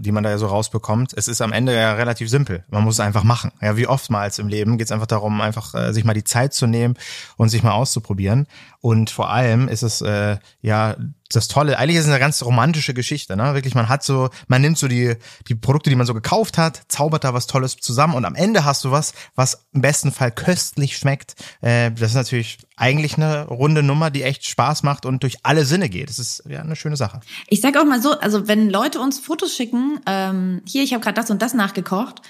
die 0.00 0.10
man 0.10 0.24
da 0.24 0.30
ja 0.30 0.38
so 0.38 0.48
rausbekommt. 0.48 1.12
Es 1.14 1.28
ist 1.28 1.40
am 1.40 1.52
Ende 1.52 1.76
ja 1.76 1.92
relativ 1.92 2.28
simpel. 2.28 2.64
Man 2.68 2.82
muss 2.82 2.96
es 2.96 3.00
einfach 3.00 3.22
machen. 3.22 3.52
Ja, 3.62 3.76
wie 3.76 3.86
oftmals 3.86 4.40
im 4.40 4.48
Leben 4.48 4.76
geht 4.76 4.88
es 4.88 4.90
einfach 4.90 5.06
darum, 5.06 5.40
einfach 5.42 5.76
äh, 5.76 5.92
sich 5.92 6.02
mal 6.02 6.12
die 6.12 6.24
Zeit 6.24 6.54
zu 6.54 6.66
nehmen 6.66 6.96
und 7.36 7.50
sich 7.50 7.62
mal 7.62 7.70
auszuprobieren. 7.70 8.48
Und 8.80 9.10
vor 9.10 9.30
allem 9.30 9.68
ist 9.68 9.84
es 9.84 10.00
äh, 10.00 10.38
ja 10.60 10.96
das 11.30 11.48
Tolle, 11.48 11.78
eigentlich 11.78 11.96
ist 11.96 12.04
es 12.04 12.10
eine 12.10 12.18
ganz 12.18 12.42
romantische 12.42 12.94
Geschichte, 12.94 13.36
ne? 13.36 13.52
Wirklich, 13.54 13.74
man 13.74 13.88
hat 13.88 14.02
so, 14.02 14.30
man 14.46 14.62
nimmt 14.62 14.78
so 14.78 14.88
die, 14.88 15.16
die 15.48 15.54
Produkte, 15.54 15.90
die 15.90 15.96
man 15.96 16.06
so 16.06 16.14
gekauft 16.14 16.56
hat, 16.56 16.82
zaubert 16.88 17.24
da 17.24 17.34
was 17.34 17.46
Tolles 17.46 17.76
zusammen 17.76 18.14
und 18.14 18.24
am 18.24 18.34
Ende 18.34 18.64
hast 18.64 18.84
du 18.84 18.90
was, 18.90 19.12
was 19.34 19.66
im 19.72 19.82
besten 19.82 20.10
Fall 20.10 20.30
köstlich 20.30 20.96
schmeckt. 20.96 21.34
Äh, 21.60 21.92
das 21.92 22.10
ist 22.10 22.14
natürlich 22.14 22.58
eigentlich 22.76 23.16
eine 23.16 23.46
runde 23.46 23.82
Nummer, 23.82 24.10
die 24.10 24.22
echt 24.22 24.46
Spaß 24.46 24.84
macht 24.84 25.04
und 25.04 25.22
durch 25.22 25.44
alle 25.44 25.66
Sinne 25.66 25.90
geht. 25.90 26.08
Das 26.08 26.18
ist 26.18 26.44
ja 26.48 26.60
eine 26.60 26.76
schöne 26.76 26.96
Sache. 26.96 27.20
Ich 27.48 27.60
sag 27.60 27.76
auch 27.76 27.84
mal 27.84 28.00
so, 28.00 28.18
also 28.18 28.48
wenn 28.48 28.70
Leute 28.70 29.00
uns 29.00 29.18
Fotos 29.18 29.54
schicken, 29.54 30.00
ähm, 30.06 30.62
hier, 30.66 30.82
ich 30.82 30.94
habe 30.94 31.02
gerade 31.02 31.20
das 31.20 31.30
und 31.30 31.42
das 31.42 31.52
nachgekocht, 31.52 32.22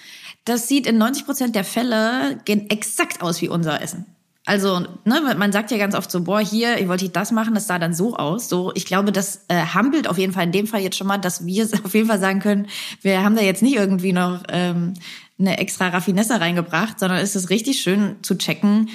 das 0.44 0.66
sieht 0.66 0.86
in 0.86 0.98
90 0.98 1.24
Prozent 1.24 1.54
der 1.54 1.64
Fälle 1.64 2.40
exakt 2.46 3.22
aus 3.22 3.40
wie 3.42 3.48
unser 3.48 3.80
Essen. 3.80 4.06
Also, 4.48 4.80
ne, 5.04 5.34
man 5.36 5.52
sagt 5.52 5.70
ja 5.70 5.76
ganz 5.76 5.94
oft 5.94 6.10
so, 6.10 6.22
boah, 6.22 6.40
hier, 6.40 6.80
ich 6.80 6.88
wollte 6.88 7.10
das 7.10 7.32
machen, 7.32 7.52
das 7.52 7.66
sah 7.66 7.78
dann 7.78 7.92
so 7.92 8.16
aus. 8.16 8.48
So, 8.48 8.72
ich 8.74 8.86
glaube, 8.86 9.12
das 9.12 9.44
äh, 9.48 9.56
hampelt 9.56 10.08
auf 10.08 10.16
jeden 10.16 10.32
Fall 10.32 10.44
in 10.44 10.52
dem 10.52 10.66
Fall 10.66 10.80
jetzt 10.80 10.96
schon 10.96 11.06
mal, 11.06 11.18
dass 11.18 11.44
wir 11.44 11.68
auf 11.84 11.92
jeden 11.92 12.08
Fall 12.08 12.18
sagen 12.18 12.40
können, 12.40 12.66
wir 13.02 13.22
haben 13.22 13.36
da 13.36 13.42
jetzt 13.42 13.60
nicht 13.60 13.76
irgendwie 13.76 14.14
noch 14.14 14.42
ähm, 14.48 14.94
eine 15.38 15.58
extra 15.58 15.88
Raffinesse 15.88 16.40
reingebracht, 16.40 16.98
sondern 16.98 17.18
es 17.18 17.36
ist 17.36 17.50
richtig 17.50 17.82
schön 17.82 18.16
zu 18.22 18.38
checken, 18.38 18.88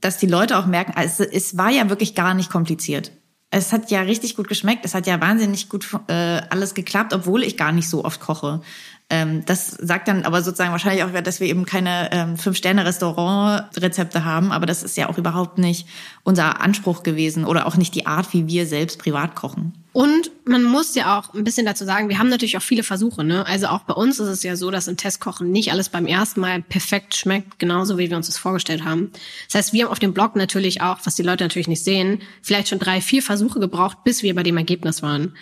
dass 0.00 0.16
die 0.16 0.26
Leute 0.26 0.56
auch 0.56 0.64
merken, 0.64 0.94
also 0.96 1.22
es 1.22 1.58
war 1.58 1.68
ja 1.68 1.90
wirklich 1.90 2.14
gar 2.14 2.32
nicht 2.32 2.48
kompliziert. 2.48 3.12
Es 3.50 3.74
hat 3.74 3.90
ja 3.90 4.00
richtig 4.00 4.36
gut 4.36 4.48
geschmeckt, 4.48 4.86
es 4.86 4.94
hat 4.94 5.06
ja 5.06 5.20
wahnsinnig 5.20 5.68
gut 5.68 5.86
äh, 6.08 6.40
alles 6.48 6.72
geklappt, 6.72 7.12
obwohl 7.12 7.42
ich 7.42 7.58
gar 7.58 7.72
nicht 7.72 7.90
so 7.90 8.06
oft 8.06 8.20
koche. 8.22 8.62
Ähm, 9.10 9.44
das 9.44 9.68
sagt 9.68 10.08
dann 10.08 10.24
aber 10.24 10.42
sozusagen 10.42 10.72
wahrscheinlich 10.72 11.04
auch, 11.04 11.10
dass 11.10 11.38
wir 11.38 11.46
eben 11.46 11.66
keine 11.66 12.08
ähm, 12.10 12.38
Fünf-Sterne-Restaurant-Rezepte 12.38 14.24
haben, 14.24 14.50
aber 14.50 14.64
das 14.64 14.82
ist 14.82 14.96
ja 14.96 15.10
auch 15.10 15.18
überhaupt 15.18 15.58
nicht 15.58 15.86
unser 16.22 16.62
Anspruch 16.62 17.02
gewesen 17.02 17.44
oder 17.44 17.66
auch 17.66 17.76
nicht 17.76 17.94
die 17.94 18.06
Art, 18.06 18.32
wie 18.32 18.46
wir 18.46 18.66
selbst 18.66 18.98
privat 18.98 19.34
kochen. 19.34 19.74
Und 19.92 20.32
man 20.44 20.64
muss 20.64 20.96
ja 20.96 21.18
auch 21.18 21.34
ein 21.34 21.44
bisschen 21.44 21.66
dazu 21.66 21.84
sagen, 21.84 22.08
wir 22.08 22.18
haben 22.18 22.28
natürlich 22.28 22.56
auch 22.56 22.62
viele 22.62 22.82
Versuche. 22.82 23.22
Ne? 23.22 23.46
Also 23.46 23.68
auch 23.68 23.82
bei 23.82 23.94
uns 23.94 24.18
ist 24.18 24.26
es 24.26 24.42
ja 24.42 24.56
so, 24.56 24.72
dass 24.72 24.88
im 24.88 24.96
Testkochen 24.96 25.52
nicht 25.52 25.70
alles 25.70 25.88
beim 25.88 26.06
ersten 26.06 26.40
Mal 26.40 26.62
perfekt 26.62 27.14
schmeckt, 27.14 27.60
genauso 27.60 27.96
wie 27.96 28.10
wir 28.10 28.16
uns 28.16 28.26
das 28.26 28.38
vorgestellt 28.38 28.84
haben. 28.84 29.12
Das 29.46 29.54
heißt, 29.54 29.72
wir 29.72 29.84
haben 29.84 29.92
auf 29.92 30.00
dem 30.00 30.12
Blog 30.12 30.34
natürlich 30.34 30.80
auch, 30.80 30.98
was 31.04 31.14
die 31.14 31.22
Leute 31.22 31.44
natürlich 31.44 31.68
nicht 31.68 31.84
sehen, 31.84 32.22
vielleicht 32.42 32.70
schon 32.70 32.80
drei, 32.80 33.00
vier 33.00 33.22
Versuche 33.22 33.60
gebraucht, 33.60 33.98
bis 34.02 34.24
wir 34.24 34.34
bei 34.34 34.42
dem 34.42 34.56
Ergebnis 34.56 35.00
waren. 35.02 35.36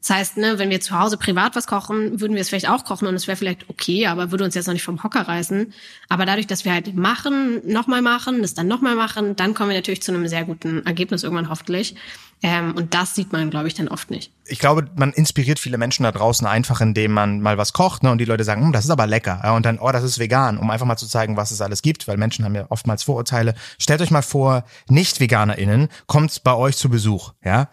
Das 0.00 0.10
heißt, 0.10 0.36
ne, 0.36 0.58
wenn 0.58 0.70
wir 0.70 0.80
zu 0.80 0.98
Hause 0.98 1.16
privat 1.16 1.56
was 1.56 1.66
kochen, 1.66 2.20
würden 2.20 2.34
wir 2.34 2.40
es 2.40 2.48
vielleicht 2.48 2.68
auch 2.68 2.84
kochen 2.84 3.08
und 3.08 3.14
es 3.14 3.26
wäre 3.26 3.36
vielleicht 3.36 3.68
okay, 3.68 4.06
aber 4.06 4.30
würde 4.30 4.44
uns 4.44 4.54
jetzt 4.54 4.66
noch 4.66 4.72
nicht 4.72 4.84
vom 4.84 5.02
Hocker 5.02 5.22
reißen. 5.22 5.72
Aber 6.08 6.24
dadurch, 6.24 6.46
dass 6.46 6.64
wir 6.64 6.72
halt 6.72 6.94
machen, 6.94 7.60
nochmal 7.64 8.00
machen, 8.00 8.40
das 8.42 8.54
dann 8.54 8.68
nochmal 8.68 8.94
machen, 8.94 9.34
dann 9.34 9.54
kommen 9.54 9.70
wir 9.70 9.76
natürlich 9.76 10.02
zu 10.02 10.12
einem 10.12 10.28
sehr 10.28 10.44
guten 10.44 10.86
Ergebnis 10.86 11.24
irgendwann 11.24 11.50
hoffentlich. 11.50 11.96
Ähm, 12.40 12.74
und 12.76 12.94
das 12.94 13.16
sieht 13.16 13.32
man, 13.32 13.50
glaube 13.50 13.66
ich, 13.66 13.74
dann 13.74 13.88
oft 13.88 14.10
nicht. 14.10 14.30
Ich 14.46 14.60
glaube, 14.60 14.88
man 14.94 15.12
inspiriert 15.12 15.58
viele 15.58 15.76
Menschen 15.76 16.04
da 16.04 16.12
draußen 16.12 16.46
einfach, 16.46 16.80
indem 16.80 17.12
man 17.12 17.40
mal 17.40 17.58
was 17.58 17.72
kocht 17.72 18.04
ne, 18.04 18.12
und 18.12 18.18
die 18.18 18.24
Leute 18.24 18.44
sagen, 18.44 18.62
hm, 18.62 18.72
das 18.72 18.84
ist 18.84 18.90
aber 18.90 19.08
lecker. 19.08 19.40
Ja, 19.42 19.56
und 19.56 19.66
dann, 19.66 19.80
oh, 19.80 19.90
das 19.90 20.04
ist 20.04 20.20
vegan, 20.20 20.58
um 20.58 20.70
einfach 20.70 20.86
mal 20.86 20.96
zu 20.96 21.08
zeigen, 21.08 21.36
was 21.36 21.50
es 21.50 21.60
alles 21.60 21.82
gibt, 21.82 22.06
weil 22.06 22.16
Menschen 22.16 22.44
haben 22.44 22.54
ja 22.54 22.66
oftmals 22.68 23.02
Vorurteile. 23.02 23.54
Stellt 23.78 24.00
euch 24.00 24.12
mal 24.12 24.22
vor, 24.22 24.64
Nicht-VeganerInnen 24.88 25.88
kommt 26.06 26.44
bei 26.44 26.54
euch 26.54 26.76
zu 26.76 26.88
Besuch. 26.88 27.32
Ja, 27.44 27.68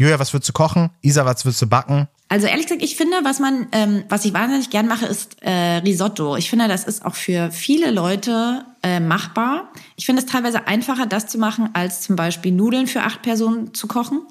Julia, 0.00 0.18
was 0.18 0.32
würdest 0.32 0.48
du 0.48 0.54
kochen? 0.54 0.88
Isa, 1.02 1.26
was 1.26 1.44
würdest 1.44 1.60
du 1.60 1.66
backen? 1.66 2.08
Also 2.30 2.46
ehrlich 2.46 2.64
gesagt, 2.64 2.82
ich 2.82 2.96
finde, 2.96 3.18
was 3.22 3.38
man, 3.38 3.66
ähm, 3.72 4.04
was 4.08 4.24
ich 4.24 4.32
wahnsinnig 4.32 4.70
gern 4.70 4.88
mache, 4.88 5.04
ist 5.04 5.42
äh, 5.42 5.76
Risotto. 5.84 6.36
Ich 6.36 6.48
finde, 6.48 6.68
das 6.68 6.84
ist 6.84 7.04
auch 7.04 7.14
für 7.14 7.50
viele 7.50 7.90
Leute 7.90 8.64
äh, 8.82 8.98
machbar. 8.98 9.70
Ich 9.96 10.06
finde 10.06 10.22
es 10.22 10.26
teilweise 10.26 10.66
einfacher, 10.66 11.04
das 11.04 11.26
zu 11.26 11.36
machen, 11.36 11.68
als 11.74 12.00
zum 12.00 12.16
Beispiel 12.16 12.50
Nudeln 12.50 12.86
für 12.86 13.02
acht 13.02 13.20
Personen 13.20 13.74
zu 13.74 13.88
kochen. 13.88 14.22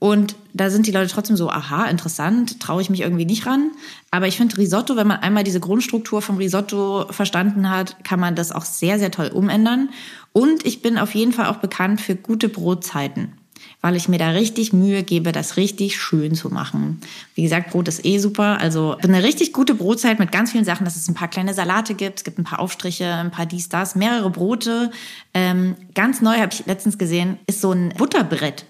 Und 0.00 0.34
da 0.54 0.70
sind 0.70 0.88
die 0.88 0.90
Leute 0.90 1.12
trotzdem 1.12 1.36
so, 1.36 1.50
aha, 1.50 1.84
interessant, 1.84 2.58
traue 2.58 2.82
ich 2.82 2.90
mich 2.90 3.02
irgendwie 3.02 3.26
nicht 3.26 3.46
ran. 3.46 3.70
Aber 4.10 4.26
ich 4.26 4.36
finde 4.36 4.58
Risotto, 4.58 4.96
wenn 4.96 5.06
man 5.06 5.20
einmal 5.20 5.44
diese 5.44 5.60
Grundstruktur 5.60 6.20
vom 6.20 6.38
Risotto 6.38 7.06
verstanden 7.10 7.70
hat, 7.70 8.02
kann 8.02 8.18
man 8.18 8.34
das 8.34 8.50
auch 8.50 8.64
sehr, 8.64 8.98
sehr 8.98 9.12
toll 9.12 9.28
umändern. 9.28 9.90
Und 10.32 10.66
ich 10.66 10.82
bin 10.82 10.98
auf 10.98 11.14
jeden 11.14 11.32
Fall 11.32 11.46
auch 11.46 11.58
bekannt 11.58 12.00
für 12.00 12.16
gute 12.16 12.48
Brotzeiten 12.48 13.34
weil 13.86 13.94
ich 13.94 14.08
mir 14.08 14.18
da 14.18 14.30
richtig 14.30 14.72
Mühe 14.72 15.04
gebe, 15.04 15.30
das 15.30 15.56
richtig 15.56 15.96
schön 15.96 16.34
zu 16.34 16.48
machen. 16.50 17.00
Wie 17.36 17.42
gesagt, 17.42 17.70
Brot 17.70 17.86
ist 17.86 18.04
eh 18.04 18.18
super. 18.18 18.58
Also 18.60 18.96
eine 19.00 19.22
richtig 19.22 19.52
gute 19.52 19.76
Brotzeit 19.76 20.18
mit 20.18 20.32
ganz 20.32 20.50
vielen 20.50 20.64
Sachen, 20.64 20.84
dass 20.84 20.96
es 20.96 21.08
ein 21.08 21.14
paar 21.14 21.28
kleine 21.28 21.54
Salate 21.54 21.94
gibt, 21.94 22.18
es 22.18 22.24
gibt 22.24 22.36
ein 22.36 22.44
paar 22.44 22.58
Aufstriche, 22.58 23.06
ein 23.06 23.30
paar 23.30 23.46
dies, 23.46 23.68
das, 23.68 23.94
mehrere 23.94 24.28
Brote. 24.30 24.90
Ähm, 25.34 25.76
ganz 25.94 26.20
neu 26.20 26.36
habe 26.36 26.52
ich 26.52 26.66
letztens 26.66 26.98
gesehen, 26.98 27.38
ist 27.46 27.60
so 27.60 27.70
ein 27.70 27.90
Butterbrett. 27.90 28.64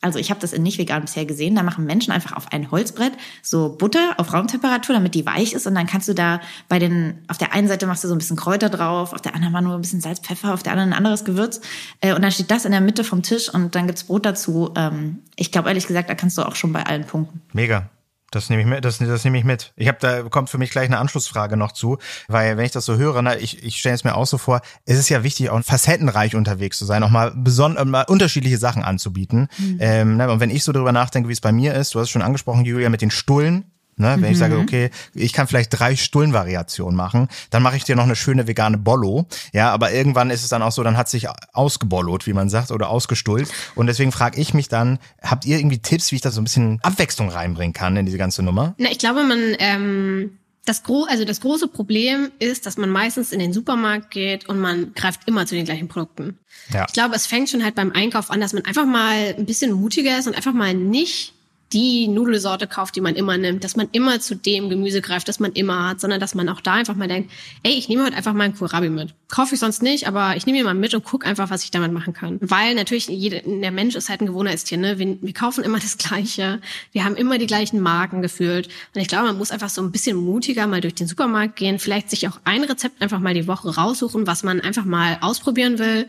Also 0.00 0.20
ich 0.20 0.30
habe 0.30 0.38
das 0.38 0.52
in 0.52 0.62
nicht 0.62 0.78
vegan 0.78 1.02
bisher 1.02 1.26
gesehen. 1.26 1.56
Da 1.56 1.64
machen 1.64 1.84
Menschen 1.84 2.12
einfach 2.12 2.36
auf 2.36 2.52
ein 2.52 2.70
Holzbrett 2.70 3.12
so 3.42 3.70
Butter 3.76 4.14
auf 4.18 4.32
Raumtemperatur, 4.32 4.94
damit 4.94 5.14
die 5.14 5.26
weich 5.26 5.54
ist. 5.54 5.66
Und 5.66 5.74
dann 5.74 5.86
kannst 5.86 6.08
du 6.08 6.14
da 6.14 6.40
bei 6.68 6.78
den, 6.78 7.18
auf 7.26 7.36
der 7.36 7.52
einen 7.52 7.66
Seite 7.66 7.86
machst 7.86 8.04
du 8.04 8.08
so 8.08 8.14
ein 8.14 8.18
bisschen 8.18 8.36
Kräuter 8.36 8.68
drauf, 8.68 9.12
auf 9.12 9.20
der 9.20 9.34
anderen 9.34 9.52
mal 9.52 9.60
nur 9.60 9.74
ein 9.74 9.80
bisschen 9.80 10.00
Salz, 10.00 10.20
Pfeffer, 10.20 10.54
auf 10.54 10.62
der 10.62 10.72
anderen 10.72 10.92
ein 10.92 10.96
anderes 10.96 11.24
Gewürz. 11.24 11.60
Äh, 12.00 12.14
und 12.14 12.22
dann 12.22 12.30
steht 12.30 12.50
das 12.50 12.64
in 12.64 12.70
der 12.70 12.80
Mitte 12.80 13.02
vom 13.02 13.22
Tisch 13.22 13.52
und 13.52 13.74
dann 13.74 13.88
gibt's 13.88 14.04
Brot 14.04 14.24
dazu. 14.24 14.72
Ähm, 14.76 15.18
ich 15.34 15.50
glaube 15.50 15.68
ehrlich 15.68 15.88
gesagt, 15.88 16.08
da 16.08 16.14
kannst 16.14 16.38
du 16.38 16.42
auch 16.42 16.54
schon 16.54 16.72
bei 16.72 16.84
allen 16.86 17.04
punkten. 17.04 17.42
Mega. 17.52 17.90
Das 18.30 18.50
nehme 18.50 18.62
ich 18.62 18.68
mit. 18.68 18.84
Das, 18.84 18.98
das 18.98 19.24
nehme 19.24 19.38
ich 19.38 19.44
mit. 19.44 19.72
Ich 19.76 19.88
habe 19.88 19.98
da 20.00 20.22
kommt 20.24 20.50
für 20.50 20.58
mich 20.58 20.70
gleich 20.70 20.86
eine 20.86 20.98
Anschlussfrage 20.98 21.56
noch 21.56 21.72
zu, 21.72 21.98
weil 22.28 22.56
wenn 22.56 22.64
ich 22.64 22.72
das 22.72 22.84
so 22.84 22.96
höre, 22.96 23.22
na, 23.22 23.36
ich, 23.36 23.62
ich 23.64 23.78
stelle 23.78 23.94
es 23.94 24.04
mir 24.04 24.14
auch 24.14 24.26
so 24.26 24.36
vor, 24.36 24.60
es 24.84 24.98
ist 24.98 25.08
ja 25.08 25.22
wichtig, 25.22 25.48
auch 25.50 25.62
facettenreich 25.62 26.36
unterwegs 26.36 26.78
zu 26.78 26.84
sein, 26.84 27.02
auch 27.02 27.10
mal 27.10 27.32
beson 27.34 27.76
mal 27.88 28.02
unterschiedliche 28.02 28.58
Sachen 28.58 28.82
anzubieten. 28.82 29.48
Mhm. 29.56 29.76
Ähm, 29.80 30.16
na, 30.18 30.30
und 30.30 30.40
wenn 30.40 30.50
ich 30.50 30.62
so 30.62 30.72
darüber 30.72 30.92
nachdenke, 30.92 31.28
wie 31.28 31.32
es 31.32 31.40
bei 31.40 31.52
mir 31.52 31.74
ist, 31.74 31.94
du 31.94 32.00
hast 32.00 32.06
es 32.06 32.10
schon 32.10 32.22
angesprochen, 32.22 32.64
Julia, 32.64 32.90
mit 32.90 33.00
den 33.00 33.10
Stullen, 33.10 33.64
Ne? 33.98 34.08
Wenn 34.12 34.20
mhm. 34.20 34.32
ich 34.32 34.38
sage, 34.38 34.54
mhm. 34.54 34.62
okay, 34.62 34.90
ich 35.14 35.32
kann 35.32 35.46
vielleicht 35.46 35.78
drei 35.78 35.96
Stullenvariationen 35.96 36.96
machen, 36.96 37.28
dann 37.50 37.62
mache 37.62 37.76
ich 37.76 37.84
dir 37.84 37.96
noch 37.96 38.04
eine 38.04 38.16
schöne 38.16 38.46
vegane 38.46 38.78
Bollo. 38.78 39.26
Ja, 39.52 39.70
aber 39.72 39.92
irgendwann 39.92 40.30
ist 40.30 40.42
es 40.42 40.48
dann 40.48 40.62
auch 40.62 40.72
so, 40.72 40.82
dann 40.82 40.96
hat 40.96 41.08
sich 41.08 41.28
ausgebollot, 41.52 42.26
wie 42.26 42.32
man 42.32 42.48
sagt, 42.48 42.70
oder 42.70 42.90
ausgestullt. 42.90 43.48
Und 43.74 43.86
deswegen 43.86 44.12
frage 44.12 44.40
ich 44.40 44.54
mich 44.54 44.68
dann, 44.68 44.98
habt 45.22 45.44
ihr 45.44 45.58
irgendwie 45.58 45.78
Tipps, 45.78 46.12
wie 46.12 46.16
ich 46.16 46.22
da 46.22 46.30
so 46.30 46.40
ein 46.40 46.44
bisschen 46.44 46.80
Abwechslung 46.82 47.28
reinbringen 47.28 47.72
kann 47.72 47.96
in 47.96 48.06
diese 48.06 48.18
ganze 48.18 48.42
Nummer? 48.42 48.74
Na, 48.78 48.90
ich 48.90 48.98
glaube, 48.98 49.24
man 49.24 49.56
ähm 49.58 50.30
das, 50.68 50.82
gro 50.82 51.06
also 51.08 51.24
das 51.24 51.40
große 51.40 51.68
Problem 51.68 52.30
ist, 52.38 52.66
dass 52.66 52.76
man 52.76 52.90
meistens 52.90 53.32
in 53.32 53.38
den 53.38 53.52
Supermarkt 53.52 54.10
geht 54.10 54.48
und 54.48 54.58
man 54.58 54.92
greift 54.94 55.26
immer 55.26 55.46
zu 55.46 55.54
den 55.54 55.64
gleichen 55.64 55.88
Produkten. 55.88 56.38
Ja. 56.72 56.84
Ich 56.86 56.92
glaube, 56.92 57.14
es 57.14 57.26
fängt 57.26 57.48
schon 57.48 57.64
halt 57.64 57.74
beim 57.74 57.92
Einkauf 57.92 58.30
an, 58.30 58.40
dass 58.40 58.52
man 58.52 58.64
einfach 58.66 58.84
mal 58.84 59.34
ein 59.38 59.46
bisschen 59.46 59.72
mutiger 59.72 60.18
ist 60.18 60.26
und 60.26 60.34
einfach 60.34 60.52
mal 60.52 60.74
nicht 60.74 61.32
die 61.72 62.08
Nudelsorte 62.08 62.66
kauft, 62.66 62.96
die 62.96 63.00
man 63.00 63.14
immer 63.14 63.36
nimmt, 63.36 63.62
dass 63.62 63.76
man 63.76 63.88
immer 63.92 64.20
zu 64.20 64.34
dem 64.34 64.70
Gemüse 64.70 65.02
greift, 65.02 65.28
das 65.28 65.38
man 65.38 65.52
immer 65.52 65.88
hat, 65.88 66.00
sondern 66.00 66.18
dass 66.18 66.34
man 66.34 66.48
auch 66.48 66.60
da 66.60 66.74
einfach 66.74 66.94
mal 66.94 67.08
denkt, 67.08 67.30
ey, 67.62 67.72
ich 67.72 67.88
nehme 67.88 68.04
heute 68.04 68.16
einfach 68.16 68.32
mal 68.32 68.44
einen 68.44 68.56
Kohlrabi 68.56 68.88
mit. 68.88 69.14
Kaufe 69.28 69.54
ich 69.54 69.60
sonst 69.60 69.82
nicht, 69.82 70.08
aber 70.08 70.36
ich 70.36 70.46
nehme 70.46 70.58
ihn 70.58 70.64
mal 70.64 70.74
mit 70.74 70.94
und 70.94 71.04
guck 71.04 71.26
einfach, 71.26 71.50
was 71.50 71.64
ich 71.64 71.70
damit 71.70 71.92
machen 71.92 72.14
kann. 72.14 72.38
Weil 72.40 72.74
natürlich 72.74 73.08
jede, 73.08 73.42
der 73.44 73.70
Mensch 73.70 73.94
ist 73.94 74.08
halt 74.08 74.22
ein 74.22 74.26
Gewohnheitstier, 74.26 74.78
ne? 74.78 74.98
Wir, 74.98 75.18
wir 75.20 75.34
kaufen 75.34 75.62
immer 75.62 75.78
das 75.80 75.98
Gleiche. 75.98 76.60
Wir 76.92 77.04
haben 77.04 77.16
immer 77.16 77.36
die 77.36 77.46
gleichen 77.46 77.80
Marken 77.80 78.22
gefühlt. 78.22 78.68
Und 78.94 79.00
ich 79.00 79.08
glaube, 79.08 79.26
man 79.26 79.38
muss 79.38 79.50
einfach 79.50 79.68
so 79.68 79.82
ein 79.82 79.92
bisschen 79.92 80.16
mutiger 80.16 80.66
mal 80.66 80.80
durch 80.80 80.94
den 80.94 81.06
Supermarkt 81.06 81.56
gehen, 81.56 81.78
vielleicht 81.78 82.08
sich 82.08 82.26
auch 82.28 82.40
ein 82.44 82.64
Rezept 82.64 83.02
einfach 83.02 83.20
mal 83.20 83.34
die 83.34 83.46
Woche 83.46 83.74
raussuchen, 83.74 84.26
was 84.26 84.42
man 84.42 84.60
einfach 84.60 84.86
mal 84.86 85.18
ausprobieren 85.20 85.78
will 85.78 86.06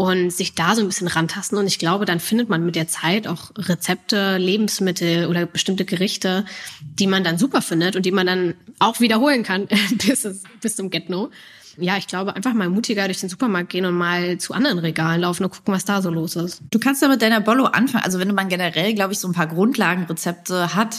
und 0.00 0.32
sich 0.32 0.54
da 0.54 0.74
so 0.74 0.80
ein 0.80 0.86
bisschen 0.86 1.08
rantasten. 1.08 1.58
Und 1.58 1.66
ich 1.66 1.78
glaube, 1.78 2.06
dann 2.06 2.20
findet 2.20 2.48
man 2.48 2.64
mit 2.64 2.74
der 2.74 2.88
Zeit 2.88 3.28
auch 3.28 3.50
Rezepte, 3.54 4.38
Lebensmittel 4.38 5.26
oder 5.26 5.44
bestimmte 5.44 5.84
Gerichte, 5.84 6.46
die 6.80 7.06
man 7.06 7.22
dann 7.22 7.36
super 7.36 7.60
findet 7.60 7.96
und 7.96 8.06
die 8.06 8.10
man 8.10 8.26
dann 8.26 8.54
auch 8.78 9.00
wiederholen 9.00 9.42
kann 9.42 9.68
bis, 10.06 10.26
bis 10.62 10.76
zum 10.76 10.88
Get-No. 10.88 11.28
Ja, 11.76 11.98
ich 11.98 12.06
glaube, 12.06 12.34
einfach 12.34 12.54
mal 12.54 12.70
mutiger 12.70 13.04
durch 13.04 13.20
den 13.20 13.28
Supermarkt 13.28 13.68
gehen 13.68 13.84
und 13.84 13.92
mal 13.92 14.38
zu 14.38 14.54
anderen 14.54 14.78
Regalen 14.78 15.20
laufen 15.20 15.44
und 15.44 15.50
gucken, 15.50 15.74
was 15.74 15.84
da 15.84 16.00
so 16.00 16.08
los 16.08 16.34
ist. 16.34 16.62
Du 16.70 16.78
kannst 16.78 17.02
ja 17.02 17.08
mit 17.08 17.20
deiner 17.20 17.42
Bollo 17.42 17.66
anfangen. 17.66 18.02
Also 18.02 18.18
wenn 18.18 18.34
man 18.34 18.48
generell, 18.48 18.94
glaube 18.94 19.12
ich, 19.12 19.18
so 19.18 19.28
ein 19.28 19.34
paar 19.34 19.48
Grundlagenrezepte 19.48 20.74
hat, 20.74 20.96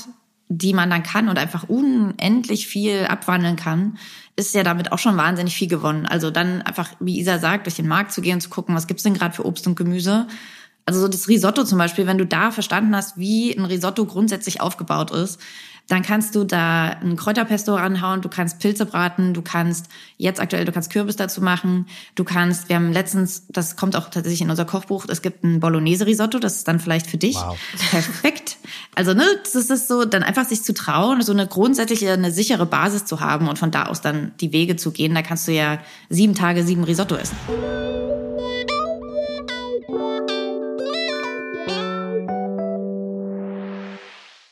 die 0.53 0.73
man 0.73 0.89
dann 0.89 1.01
kann 1.01 1.29
und 1.29 1.39
einfach 1.39 1.69
unendlich 1.69 2.67
viel 2.67 3.05
abwandeln 3.05 3.55
kann, 3.55 3.97
ist 4.35 4.53
ja 4.53 4.63
damit 4.63 4.91
auch 4.91 4.99
schon 4.99 5.15
wahnsinnig 5.15 5.55
viel 5.55 5.69
gewonnen. 5.69 6.05
Also 6.05 6.29
dann 6.29 6.61
einfach, 6.61 6.89
wie 6.99 7.19
Isa 7.19 7.39
sagt, 7.39 7.67
durch 7.67 7.77
den 7.77 7.87
Markt 7.87 8.11
zu 8.11 8.21
gehen 8.21 8.33
und 8.33 8.41
zu 8.41 8.49
gucken, 8.49 8.75
was 8.75 8.87
gibt's 8.87 9.03
denn 9.03 9.13
gerade 9.13 9.33
für 9.33 9.45
Obst 9.45 9.65
und 9.65 9.77
Gemüse. 9.77 10.27
Also 10.85 10.99
so 10.99 11.07
das 11.07 11.29
Risotto 11.29 11.63
zum 11.63 11.77
Beispiel, 11.77 12.05
wenn 12.05 12.17
du 12.17 12.25
da 12.25 12.51
verstanden 12.51 12.93
hast, 12.93 13.17
wie 13.17 13.57
ein 13.57 13.63
Risotto 13.63 14.05
grundsätzlich 14.05 14.59
aufgebaut 14.59 15.11
ist, 15.11 15.39
dann 15.91 16.03
kannst 16.03 16.35
du 16.35 16.45
da 16.45 16.85
ein 17.01 17.17
Kräuterpesto 17.17 17.75
ranhauen, 17.75 18.21
du 18.21 18.29
kannst 18.29 18.59
Pilze 18.59 18.85
braten, 18.85 19.33
du 19.33 19.41
kannst 19.41 19.87
jetzt 20.17 20.39
aktuell, 20.39 20.63
du 20.63 20.71
kannst 20.71 20.89
Kürbis 20.89 21.17
dazu 21.17 21.41
machen, 21.41 21.85
du 22.15 22.23
kannst, 22.23 22.69
wir 22.69 22.77
haben 22.77 22.93
letztens, 22.93 23.43
das 23.49 23.75
kommt 23.75 23.97
auch 23.97 24.09
tatsächlich 24.09 24.41
in 24.41 24.49
unser 24.49 24.63
Kochbuch, 24.63 25.05
es 25.09 25.21
gibt 25.21 25.43
ein 25.43 25.59
Bolognese-Risotto, 25.59 26.39
das 26.39 26.55
ist 26.55 26.67
dann 26.69 26.79
vielleicht 26.79 27.07
für 27.07 27.17
dich 27.17 27.35
wow. 27.35 27.57
perfekt. 27.91 28.55
Also 28.95 29.13
ne, 29.13 29.25
das 29.43 29.55
ist 29.55 29.89
so, 29.89 30.05
dann 30.05 30.23
einfach 30.23 30.45
sich 30.45 30.63
zu 30.63 30.73
trauen, 30.73 31.21
so 31.23 31.33
eine 31.33 31.45
grundsätzliche, 31.45 32.13
eine 32.13 32.31
sichere 32.31 32.65
Basis 32.65 33.03
zu 33.03 33.19
haben 33.19 33.49
und 33.49 33.59
von 33.59 33.71
da 33.71 33.87
aus 33.87 33.99
dann 33.99 34.31
die 34.39 34.53
Wege 34.53 34.77
zu 34.77 34.91
gehen, 34.91 35.13
da 35.13 35.21
kannst 35.21 35.45
du 35.49 35.51
ja 35.51 35.79
sieben 36.09 36.35
Tage 36.35 36.63
sieben 36.63 36.85
Risotto 36.85 37.15
essen. 37.15 37.35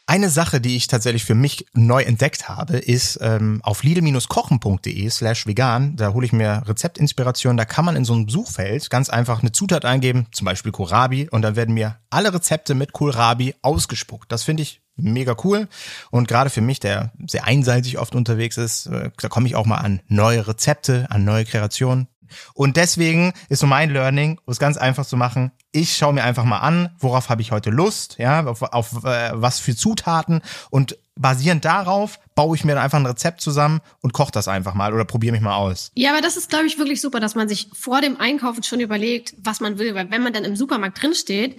Eine 0.10 0.32
Sache, 0.32 0.60
die 0.60 0.75
ich 0.75 0.88
tatsächlich 0.88 1.24
für 1.24 1.36
mich 1.36 1.68
neu 1.74 2.01
entdeckt 2.01 2.50
habe, 2.50 2.78
ist 2.78 3.20
ähm, 3.22 3.60
auf 3.62 3.84
lidl-kochen.de 3.84 5.08
slash 5.08 5.46
vegan, 5.46 5.98
da 5.98 6.13
hole 6.13 6.25
ich 6.25 6.34
mir 6.34 6.63
Rezeptinspiration, 6.66 7.58
da 7.58 7.66
kann 7.66 7.86
man 7.86 7.96
in 7.96 8.06
so 8.06 8.13
einem 8.13 8.28
Suchfeld 8.28 8.89
ganz 8.89 9.10
einfach 9.10 9.42
eine 9.42 9.51
Zutat 9.51 9.86
eingeben, 9.86 10.25
zum 10.32 10.46
Beispiel 10.46 10.72
Kohlrabi, 10.72 11.30
und 11.30 11.44
dann 11.44 11.56
werden 11.56 11.75
mir 11.75 11.98
alle 12.10 12.34
Rezepte 12.34 12.74
mit 12.74 12.92
Kohlrabi 12.92 13.54
ausgespuckt. 13.62 14.32
Das 14.32 14.42
finde 14.42 14.63
ich 14.63 14.82
mega 14.96 15.36
cool. 15.44 15.68
Und 16.10 16.28
gerade 16.28 16.50
für 16.50 16.62
mich, 16.62 16.80
der 16.80 17.12
sehr 17.28 17.46
einseitig 17.46 18.00
oft 18.00 18.16
unterwegs 18.16 18.58
ist, 18.58 18.88
äh, 18.88 19.12
da 19.16 19.30
komme 19.30 19.46
ich 19.46 19.56
auch 19.56 19.68
mal 19.68 19.78
an 19.78 20.01
neue 20.08 20.48
Rezepte, 20.48 21.06
an 21.12 21.24
neue 21.24 21.46
Kreationen. 21.46 22.08
Und 22.54 22.78
deswegen 22.78 23.34
ist 23.50 23.60
so 23.60 23.68
mein 23.68 23.90
Learning, 23.90 24.40
um 24.46 24.52
es 24.52 24.60
ganz 24.60 24.78
einfach 24.78 25.06
zu 25.06 25.18
machen, 25.18 25.52
ich 25.72 25.96
schaue 25.96 26.14
mir 26.14 26.24
einfach 26.24 26.46
mal 26.46 26.60
an, 26.60 26.90
worauf 27.00 27.30
habe 27.30 27.42
ich 27.42 27.52
heute 27.52 27.70
Lust, 27.70 28.16
ja, 28.18 28.46
auf, 28.46 28.62
auf 28.64 29.04
äh, 29.04 29.32
was 29.34 29.60
für 29.60 29.76
Zutaten 29.76 30.42
und 30.70 30.98
basierend 31.16 31.66
darauf 31.66 32.20
baue 32.34 32.56
ich 32.56 32.64
mir 32.64 32.76
dann 32.76 32.84
einfach 32.84 32.98
ein 32.98 33.06
Rezept 33.06 33.42
zusammen 33.42 33.82
und 34.02 34.14
koche 34.14 34.32
das 34.32 34.48
einfach 34.48 34.74
mal 34.74 34.94
oder 34.94 35.06
probiere 35.06 35.34
mich 35.34 35.42
mal 35.42 35.56
aus. 35.56 35.92
Ja, 35.96 36.12
aber 36.12 36.22
das 36.22 36.38
ist, 36.38 36.50
glaube 36.50 36.66
ich, 36.66 36.80
wirklich 36.80 37.02
super, 37.02 37.20
dass 37.20 37.36
man 37.36 37.50
sich 37.50 37.70
vor 37.74 38.02
dem 38.02 38.20
Einkaufen 38.20 38.64
schon 38.64 38.80
überlegt, 38.80 39.36
was 39.38 39.60
man 39.60 39.78
will, 39.78 39.94
weil 39.96 40.10
wenn 40.10 40.24
man 40.24 40.34
dann 40.34 40.46
im 40.46 40.56
Supermarkt 40.56 41.02
drinsteht, 41.02 41.58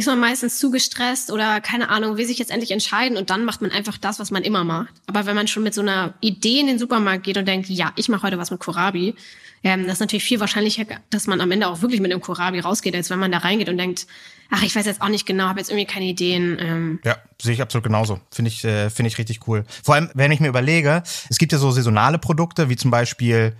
ist 0.00 0.06
man 0.06 0.18
meistens 0.18 0.58
zu 0.58 0.70
gestresst 0.70 1.30
oder 1.30 1.60
keine 1.60 1.88
Ahnung, 1.88 2.16
will 2.16 2.26
sich 2.26 2.38
jetzt 2.38 2.50
endlich 2.50 2.70
entscheiden 2.70 3.16
und 3.16 3.30
dann 3.30 3.44
macht 3.44 3.62
man 3.62 3.70
einfach 3.70 3.98
das, 3.98 4.18
was 4.18 4.30
man 4.30 4.42
immer 4.42 4.64
macht. 4.64 4.92
Aber 5.06 5.26
wenn 5.26 5.36
man 5.36 5.46
schon 5.46 5.62
mit 5.62 5.74
so 5.74 5.80
einer 5.80 6.14
Idee 6.20 6.60
in 6.60 6.66
den 6.66 6.78
Supermarkt 6.78 7.24
geht 7.24 7.36
und 7.36 7.46
denkt, 7.46 7.68
ja, 7.68 7.92
ich 7.96 8.08
mache 8.08 8.22
heute 8.22 8.38
was 8.38 8.50
mit 8.50 8.60
Kohlrabi, 8.60 9.14
ähm, 9.62 9.84
das 9.84 9.94
ist 9.94 10.00
natürlich 10.00 10.24
viel 10.24 10.40
wahrscheinlicher, 10.40 10.84
dass 11.10 11.26
man 11.26 11.40
am 11.40 11.50
Ende 11.50 11.68
auch 11.68 11.82
wirklich 11.82 12.00
mit 12.00 12.10
einem 12.10 12.22
Kohlrabi 12.22 12.60
rausgeht, 12.60 12.94
als 12.96 13.10
wenn 13.10 13.18
man 13.18 13.30
da 13.30 13.38
reingeht 13.38 13.68
und 13.68 13.76
denkt, 13.76 14.06
ach, 14.50 14.62
ich 14.62 14.74
weiß 14.74 14.86
jetzt 14.86 15.02
auch 15.02 15.08
nicht 15.08 15.26
genau, 15.26 15.44
habe 15.44 15.60
jetzt 15.60 15.70
irgendwie 15.70 15.86
keine 15.86 16.06
Ideen. 16.06 16.56
Ähm. 16.58 17.00
Ja, 17.04 17.18
sehe 17.40 17.52
ich 17.52 17.60
absolut 17.60 17.84
genauso. 17.84 18.20
Finde 18.30 18.50
ich, 18.50 18.64
äh, 18.64 18.88
finde 18.88 19.08
ich 19.08 19.18
richtig 19.18 19.46
cool. 19.46 19.64
Vor 19.84 19.94
allem, 19.94 20.10
wenn 20.14 20.32
ich 20.32 20.40
mir 20.40 20.48
überlege, 20.48 21.02
es 21.28 21.38
gibt 21.38 21.52
ja 21.52 21.58
so 21.58 21.70
saisonale 21.70 22.18
Produkte, 22.18 22.70
wie 22.70 22.76
zum 22.76 22.90
Beispiel 22.90 23.54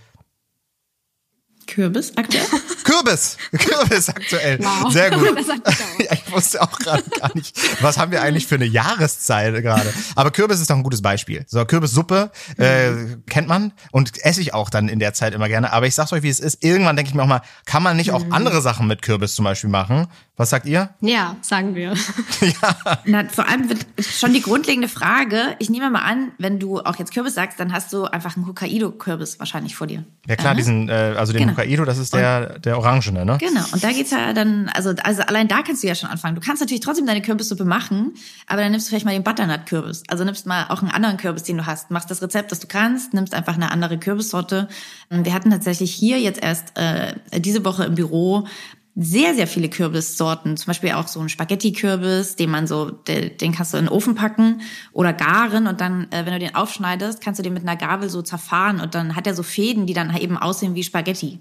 Kürbis 1.66 2.16
aktuell? 2.16 2.47
Kürbis! 2.90 3.37
Kürbis 3.56 4.09
aktuell. 4.09 4.59
Wow. 4.59 4.92
Sehr 4.92 5.11
gut. 5.11 5.38
ja, 5.99 6.12
ich 6.12 6.32
wusste 6.32 6.61
auch 6.61 6.76
gerade 6.78 7.04
gar 7.20 7.30
nicht, 7.35 7.56
was 7.82 7.99
haben 7.99 8.11
wir 8.11 8.20
eigentlich 8.20 8.47
für 8.49 8.56
eine 8.56 8.64
Jahreszeit 8.64 9.54
gerade. 9.62 9.92
Aber 10.16 10.32
Kürbis 10.32 10.61
ist 10.61 10.70
doch 10.70 10.76
ein 10.76 10.82
gutes 10.82 11.00
Beispiel. 11.00 11.44
So, 11.47 11.64
Kürbissuppe 11.64 12.32
äh, 12.56 12.90
kennt 13.28 13.47
man 13.47 13.73
und 13.92 14.25
esse 14.25 14.40
ich 14.40 14.54
auch 14.54 14.70
dann 14.70 14.88
in 14.88 14.99
der 14.99 15.14
Zeit 15.14 15.35
immer 15.35 15.49
gerne. 15.49 15.73
Aber 15.73 15.87
ich 15.87 15.94
sag's 15.94 16.12
euch, 16.12 16.25
wie 16.25 16.28
es 16.28 16.40
ist. 16.40 16.64
Irgendwann 16.64 16.97
denke 16.97 17.11
ich 17.11 17.14
mir 17.14 17.23
auch 17.23 17.28
mal, 17.28 17.42
kann 17.64 17.82
man 17.82 17.97
nicht 17.97 18.11
auch 18.11 18.25
mhm. 18.25 18.32
andere 18.32 18.61
Sachen 18.61 18.88
mit 18.88 19.02
Kürbis 19.02 19.35
zum 19.35 19.44
Beispiel 19.44 19.70
machen? 19.70 20.09
Was 20.37 20.50
sagt 20.50 20.64
ihr? 20.66 20.88
Ja, 21.00 21.37
sagen 21.42 21.75
wir. 21.75 21.92
ja. 22.40 23.00
Na, 23.04 23.25
vor 23.28 23.47
allem 23.47 23.68
wird 23.68 23.87
schon 24.00 24.32
die 24.32 24.40
grundlegende 24.40 24.88
Frage, 24.88 25.54
ich 25.59 25.68
nehme 25.68 25.90
mal 25.90 26.00
an, 26.00 26.32
wenn 26.38 26.59
du 26.59 26.80
auch 26.80 26.97
jetzt 26.97 27.12
Kürbis 27.12 27.35
sagst, 27.35 27.61
dann 27.61 27.75
hast 27.75 27.92
du 27.92 28.06
einfach 28.06 28.37
einen 28.37 28.47
Hokkaido-Kürbis 28.47 29.38
wahrscheinlich 29.38 29.76
vor 29.76 29.87
dir. 29.87 30.04
Ja 30.26 30.37
klar, 30.37 30.54
äh? 30.54 30.56
diesen, 30.56 30.88
äh, 30.88 31.14
also 31.16 31.35
den 31.35 31.42
genau. 31.42 31.52
Hokkaido, 31.52 31.85
das 31.85 31.99
ist 31.99 32.14
der, 32.14 32.59
der 32.59 32.79
Orangene, 32.80 33.25
ne? 33.25 33.38
Genau, 33.38 33.64
und 33.72 33.84
da 33.84 33.92
geht's 33.92 34.10
ja 34.10 34.32
dann, 34.32 34.68
also, 34.75 34.94
also 35.02 35.22
allein 35.22 35.49
da 35.49 35.62
kannst 35.62 35.82
du 35.82 35.87
ja 35.87 35.94
schon 35.94 36.08
anfangen. 36.08 36.34
Du 36.34 36.40
kannst 36.40 36.60
natürlich 36.60 36.80
trotzdem 36.80 37.06
deine 37.06 37.22
Kürbissuppe 37.22 37.64
machen, 37.64 38.14
aber 38.46 38.62
dann 38.62 38.72
nimmst 38.72 38.87
du 38.87 38.90
vielleicht 38.90 39.04
mal 39.04 39.12
den 39.12 39.22
Butternut-Kürbis. 39.22 40.04
Also 40.08 40.25
nimmst 40.25 40.46
mal 40.46 40.66
auch 40.68 40.82
einen 40.82 40.90
anderen 40.90 41.16
Kürbis, 41.16 41.42
den 41.42 41.58
du 41.58 41.66
hast. 41.66 41.90
Machst 41.90 42.10
das 42.10 42.22
Rezept, 42.22 42.52
das 42.52 42.60
du 42.60 42.66
kannst, 42.66 43.14
nimmst 43.14 43.34
einfach 43.34 43.54
eine 43.54 43.70
andere 43.70 43.99
Kürbissorte. 43.99 44.68
Wir 45.10 45.34
hatten 45.34 45.50
tatsächlich 45.50 45.92
hier 45.92 46.18
jetzt 46.18 46.42
erst 46.42 46.76
äh, 46.78 47.14
diese 47.38 47.64
Woche 47.64 47.84
im 47.84 47.94
Büro 47.94 48.46
sehr, 48.96 49.34
sehr 49.34 49.46
viele 49.46 49.68
Kürbissorten. 49.68 50.56
Zum 50.56 50.66
Beispiel 50.66 50.92
auch 50.92 51.08
so 51.08 51.20
ein 51.20 51.28
Spaghetti-Kürbis, 51.28 52.37
den 52.37 52.50
man 52.50 52.66
so, 52.66 52.90
den 52.90 53.52
kannst 53.52 53.72
du 53.72 53.78
in 53.78 53.84
den 53.84 53.92
Ofen 53.92 54.14
packen 54.14 54.62
oder 54.92 55.12
garen 55.12 55.66
und 55.66 55.80
dann, 55.80 56.10
äh, 56.10 56.26
wenn 56.26 56.32
du 56.32 56.38
den 56.38 56.54
aufschneidest, 56.54 57.20
kannst 57.20 57.38
du 57.38 57.42
den 57.42 57.54
mit 57.54 57.62
einer 57.62 57.76
Gabel 57.76 58.10
so 58.10 58.22
zerfahren 58.22 58.80
und 58.80 58.94
dann 58.94 59.16
hat 59.16 59.26
er 59.26 59.34
so 59.34 59.42
Fäden, 59.42 59.87
die 59.87 59.94
dann 59.94 60.14
eben 60.16 60.37
aussehen 60.37 60.75
wie 60.75 60.82
Spaghetti. 60.82 61.40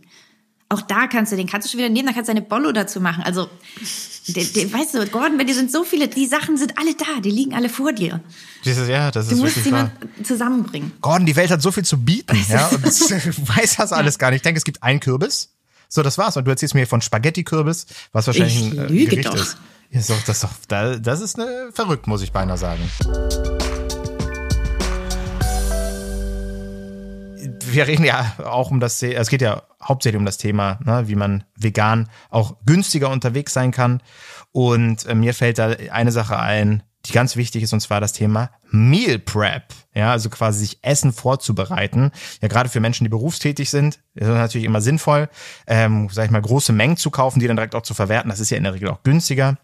Auch 0.72 0.82
da 0.82 1.08
kannst 1.08 1.32
du, 1.32 1.36
den 1.36 1.48
kannst 1.48 1.68
du 1.68 1.72
schon 1.72 1.80
wieder 1.80 1.90
nehmen, 1.90 2.08
da 2.08 2.14
kannst 2.14 2.28
du 2.28 2.32
eine 2.32 2.44
Bollo 2.44 2.72
dazu 2.72 3.02
machen. 3.02 3.24
Also, 3.24 3.50
de, 4.28 4.46
de, 4.46 4.72
weißt 4.72 4.94
du, 4.94 5.08
Gordon, 5.08 5.40
wenn 5.40 5.48
dir 5.48 5.56
sind 5.56 5.72
so 5.72 5.84
viele, 5.84 6.08
die 6.08 6.28
Sachen 6.28 6.58
sind 6.58 6.78
alle 6.78 6.94
da, 6.94 7.22
die 7.22 7.32
liegen 7.32 7.56
alle 7.56 7.70
vor 7.70 7.92
dir. 7.92 8.22
Dieses, 8.66 8.88
ja, 8.88 9.10
das 9.10 9.30
du 9.30 9.34
ist 9.34 9.42
musst 9.42 9.66
jemand 9.66 9.92
zusammenbringen. 10.24 10.92
Gordon, 11.02 11.26
die 11.26 11.36
Welt 11.36 11.50
hat 11.50 11.64
so 11.64 11.72
viel 11.72 11.86
zu 11.86 11.98
bieten, 11.98 12.38
ja, 12.50 12.68
und 12.68 12.84
du 12.84 12.88
weißt 12.88 13.80
das 13.80 13.92
alles 13.92 14.20
gar 14.20 14.30
nicht. 14.30 14.38
Ich 14.38 14.44
denke, 14.44 14.60
es 14.60 14.64
gibt 14.64 14.84
einen 14.84 15.00
Kürbis, 15.00 15.56
so, 15.88 16.04
das 16.04 16.20
war's. 16.20 16.38
Und 16.38 16.46
du 16.46 16.52
erzählst 16.52 16.76
mir 16.76 16.86
von 16.86 17.02
Spaghetti-Kürbis, 17.02 17.88
was 18.12 18.28
wahrscheinlich 18.28 18.58
ich 18.58 18.72
ein 18.74 18.78
äh, 18.78 18.88
lüge 18.88 19.08
Gericht 19.08 19.30
doch. 19.30 19.36
ist. 19.36 19.58
Ist 19.90 20.12
doch, 20.12 20.22
das, 20.22 20.44
ist 20.44 20.50
doch, 20.68 21.00
das 21.00 21.20
ist 21.20 21.40
eine, 21.40 21.72
verrückt, 21.74 22.06
muss 22.06 22.22
ich 22.22 22.32
beinahe 22.32 22.60
sagen. 22.60 22.88
wir 27.72 27.88
reden 27.88 28.04
ja 28.04 28.34
auch 28.44 28.72
um 28.72 28.80
das, 28.80 29.02
es 29.02 29.30
geht 29.30 29.42
ja 29.42 29.64
hauptsächlich 29.81 30.19
um 30.19 30.25
das 30.25 30.38
Thema, 30.38 30.79
ne, 30.83 31.07
wie 31.07 31.15
man 31.15 31.43
vegan 31.55 32.09
auch 32.29 32.57
günstiger 32.65 33.09
unterwegs 33.09 33.53
sein 33.53 33.71
kann. 33.71 34.01
Und 34.51 35.05
äh, 35.05 35.15
mir 35.15 35.33
fällt 35.33 35.57
da 35.57 35.75
eine 35.91 36.12
Sache 36.12 36.38
ein, 36.38 36.83
die 37.05 37.13
ganz 37.13 37.36
wichtig 37.36 37.63
ist, 37.63 37.74
und 37.74 37.79
zwar 37.79 38.01
das 38.01 38.13
Thema 38.13 38.51
Meal 38.71 39.19
Prep. 39.19 39.74
Ja, 39.95 40.12
also 40.12 40.29
quasi 40.29 40.59
sich 40.59 40.79
Essen 40.81 41.13
vorzubereiten. 41.13 42.12
Ja, 42.41 42.48
gerade 42.48 42.69
für 42.69 42.79
Menschen, 42.79 43.05
die 43.05 43.09
berufstätig 43.09 43.69
sind, 43.69 44.00
ist 44.15 44.27
das 44.27 44.36
natürlich 44.36 44.65
immer 44.65 44.81
sinnvoll, 44.81 45.29
ähm, 45.65 46.09
sag 46.12 46.25
ich 46.25 46.31
mal, 46.31 46.41
große 46.41 46.74
Mengen 46.74 46.98
zu 46.98 47.09
kaufen, 47.09 47.39
die 47.39 47.48
dann 47.48 47.55
direkt 47.55 47.75
auch 47.75 47.81
zu 47.81 47.93
verwerten. 47.93 48.29
Das 48.29 48.39
ist 48.39 48.50
ja 48.50 48.57
in 48.57 48.63
der 48.63 48.74
Regel 48.74 48.89
auch 48.89 49.03
günstiger. 49.03 49.57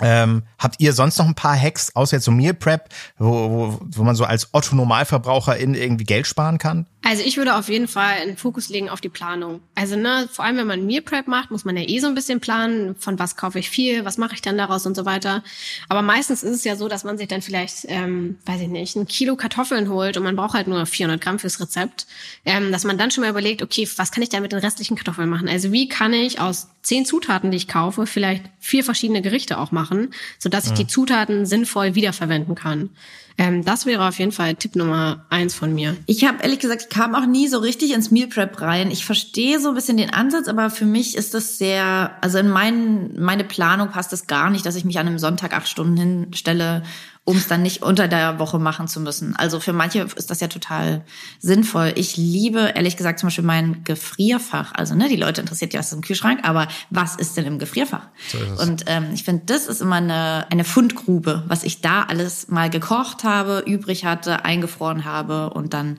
Ähm, 0.00 0.44
habt 0.58 0.76
ihr 0.78 0.92
sonst 0.92 1.18
noch 1.18 1.26
ein 1.26 1.34
paar 1.34 1.58
Hacks, 1.58 1.94
außer 1.96 2.16
jetzt 2.16 2.24
so 2.24 2.30
Meal 2.30 2.54
Prep, 2.54 2.88
wo, 3.18 3.50
wo, 3.50 3.80
wo 3.82 4.02
man 4.04 4.14
so 4.14 4.24
als 4.24 4.50
Otto 4.52 4.76
Normalverbraucher 4.76 5.56
in 5.56 5.74
irgendwie 5.74 6.04
Geld 6.04 6.26
sparen 6.26 6.58
kann? 6.58 6.86
Also 7.08 7.22
ich 7.24 7.38
würde 7.38 7.56
auf 7.56 7.70
jeden 7.70 7.88
Fall 7.88 8.20
einen 8.20 8.36
Fokus 8.36 8.68
legen 8.68 8.90
auf 8.90 9.00
die 9.00 9.08
Planung. 9.08 9.62
Also 9.74 9.96
ne, 9.96 10.28
vor 10.30 10.44
allem 10.44 10.58
wenn 10.58 10.66
man 10.66 10.84
Meal 10.84 11.00
Prep 11.00 11.26
macht, 11.26 11.50
muss 11.50 11.64
man 11.64 11.74
ja 11.74 11.88
eh 11.88 12.00
so 12.00 12.06
ein 12.06 12.14
bisschen 12.14 12.38
planen, 12.38 12.96
von 12.96 13.18
was 13.18 13.34
kaufe 13.34 13.58
ich 13.58 13.70
viel, 13.70 14.04
was 14.04 14.18
mache 14.18 14.34
ich 14.34 14.42
dann 14.42 14.58
daraus 14.58 14.84
und 14.84 14.94
so 14.94 15.06
weiter. 15.06 15.42
Aber 15.88 16.02
meistens 16.02 16.42
ist 16.42 16.54
es 16.54 16.64
ja 16.64 16.76
so, 16.76 16.86
dass 16.86 17.04
man 17.04 17.16
sich 17.16 17.26
dann 17.26 17.40
vielleicht, 17.40 17.86
ähm, 17.88 18.36
weiß 18.44 18.60
ich 18.60 18.68
nicht, 18.68 18.94
ein 18.94 19.06
Kilo 19.06 19.36
Kartoffeln 19.36 19.88
holt 19.88 20.18
und 20.18 20.22
man 20.22 20.36
braucht 20.36 20.52
halt 20.52 20.68
nur 20.68 20.84
400 20.84 21.18
Gramm 21.18 21.38
fürs 21.38 21.58
Rezept, 21.62 22.06
ähm, 22.44 22.72
dass 22.72 22.84
man 22.84 22.98
dann 22.98 23.10
schon 23.10 23.22
mal 23.22 23.30
überlegt, 23.30 23.62
okay, 23.62 23.88
was 23.96 24.12
kann 24.12 24.22
ich 24.22 24.28
da 24.28 24.40
mit 24.40 24.52
den 24.52 24.58
restlichen 24.58 24.94
Kartoffeln 24.94 25.30
machen? 25.30 25.48
Also 25.48 25.72
wie 25.72 25.88
kann 25.88 26.12
ich 26.12 26.40
aus 26.42 26.68
zehn 26.82 27.06
Zutaten, 27.06 27.50
die 27.50 27.56
ich 27.56 27.68
kaufe, 27.68 28.06
vielleicht 28.06 28.44
vier 28.60 28.84
verschiedene 28.84 29.22
Gerichte 29.22 29.56
auch 29.56 29.72
machen, 29.72 30.12
sodass 30.38 30.64
ich 30.64 30.72
ja. 30.72 30.76
die 30.76 30.86
Zutaten 30.88 31.46
sinnvoll 31.46 31.94
wiederverwenden 31.94 32.54
kann. 32.54 32.90
Ähm, 33.38 33.64
das 33.64 33.86
wäre 33.86 34.06
auf 34.06 34.18
jeden 34.18 34.32
Fall 34.32 34.56
Tipp 34.56 34.74
Nummer 34.74 35.24
eins 35.30 35.54
von 35.54 35.72
mir. 35.72 35.96
Ich 36.06 36.24
habe 36.24 36.42
ehrlich 36.42 36.58
gesagt, 36.58 36.82
ich 36.82 36.88
kam 36.98 37.14
auch 37.14 37.26
nie 37.26 37.46
so 37.46 37.58
richtig 37.58 37.92
ins 37.92 38.10
Meal 38.10 38.26
Prep 38.26 38.60
rein. 38.60 38.90
Ich 38.90 39.04
verstehe 39.04 39.60
so 39.60 39.68
ein 39.68 39.76
bisschen 39.76 39.96
den 39.96 40.12
Ansatz, 40.12 40.48
aber 40.48 40.68
für 40.68 40.84
mich 40.84 41.16
ist 41.16 41.32
das 41.32 41.56
sehr, 41.56 42.10
also 42.22 42.38
in 42.38 42.48
mein, 42.48 43.14
meine 43.16 43.44
Planung 43.44 43.90
passt 43.90 44.12
es 44.12 44.26
gar 44.26 44.50
nicht, 44.50 44.66
dass 44.66 44.74
ich 44.74 44.84
mich 44.84 44.98
an 44.98 45.06
einem 45.06 45.20
Sonntag 45.20 45.54
acht 45.54 45.68
Stunden 45.68 45.96
hinstelle 45.96 46.82
um 47.22 47.36
es 47.36 47.46
dann 47.46 47.60
nicht 47.60 47.82
unter 47.82 48.08
der 48.08 48.38
Woche 48.38 48.58
machen 48.58 48.88
zu 48.88 49.00
müssen. 49.00 49.36
Also 49.36 49.60
für 49.60 49.74
manche 49.74 50.08
ist 50.16 50.30
das 50.30 50.40
ja 50.40 50.48
total 50.48 51.04
sinnvoll. 51.38 51.92
Ich 51.94 52.16
liebe, 52.16 52.72
ehrlich 52.74 52.96
gesagt, 52.96 53.18
zum 53.18 53.26
Beispiel 53.26 53.44
mein 53.44 53.84
Gefrierfach. 53.84 54.72
Also 54.72 54.94
ne, 54.94 55.10
die 55.10 55.16
Leute 55.16 55.42
interessiert 55.42 55.74
ja, 55.74 55.80
was 55.80 55.88
ist 55.88 55.92
im 55.92 56.00
Kühlschrank, 56.00 56.40
aber 56.44 56.68
was 56.88 57.16
ist 57.16 57.36
denn 57.36 57.44
im 57.44 57.58
Gefrierfach? 57.58 58.08
So 58.28 58.62
Und 58.62 58.84
ähm, 58.86 59.08
ich 59.12 59.24
finde, 59.24 59.42
das 59.44 59.66
ist 59.66 59.82
immer 59.82 59.96
eine, 59.96 60.46
eine 60.50 60.64
Fundgrube, 60.64 61.44
was 61.48 61.64
ich 61.64 61.82
da 61.82 62.04
alles 62.04 62.48
mal 62.48 62.70
gekocht 62.70 63.24
habe, 63.24 63.62
übrig 63.66 64.06
hatte, 64.06 64.46
eingefroren 64.46 65.04
habe 65.04 65.50
und 65.50 65.74
dann 65.74 65.98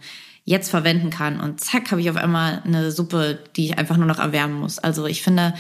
jetzt 0.50 0.72
verwenden 0.72 1.12
kann. 1.12 1.40
Und 1.40 1.62
zack, 1.62 1.92
habe 1.92 2.02
ich 2.02 2.10
auf 2.10 2.16
einmal 2.16 2.64
eine 2.66 2.92
Suppe, 2.92 3.38
die 3.56 3.68
ich 3.68 3.78
einfach 3.78 3.98
nur 3.98 4.08
noch 4.08 4.18
erwärmen 4.18 4.60
muss. 4.60 4.80
Also 4.80 5.06
ich 5.06 5.22
finde, 5.22 5.54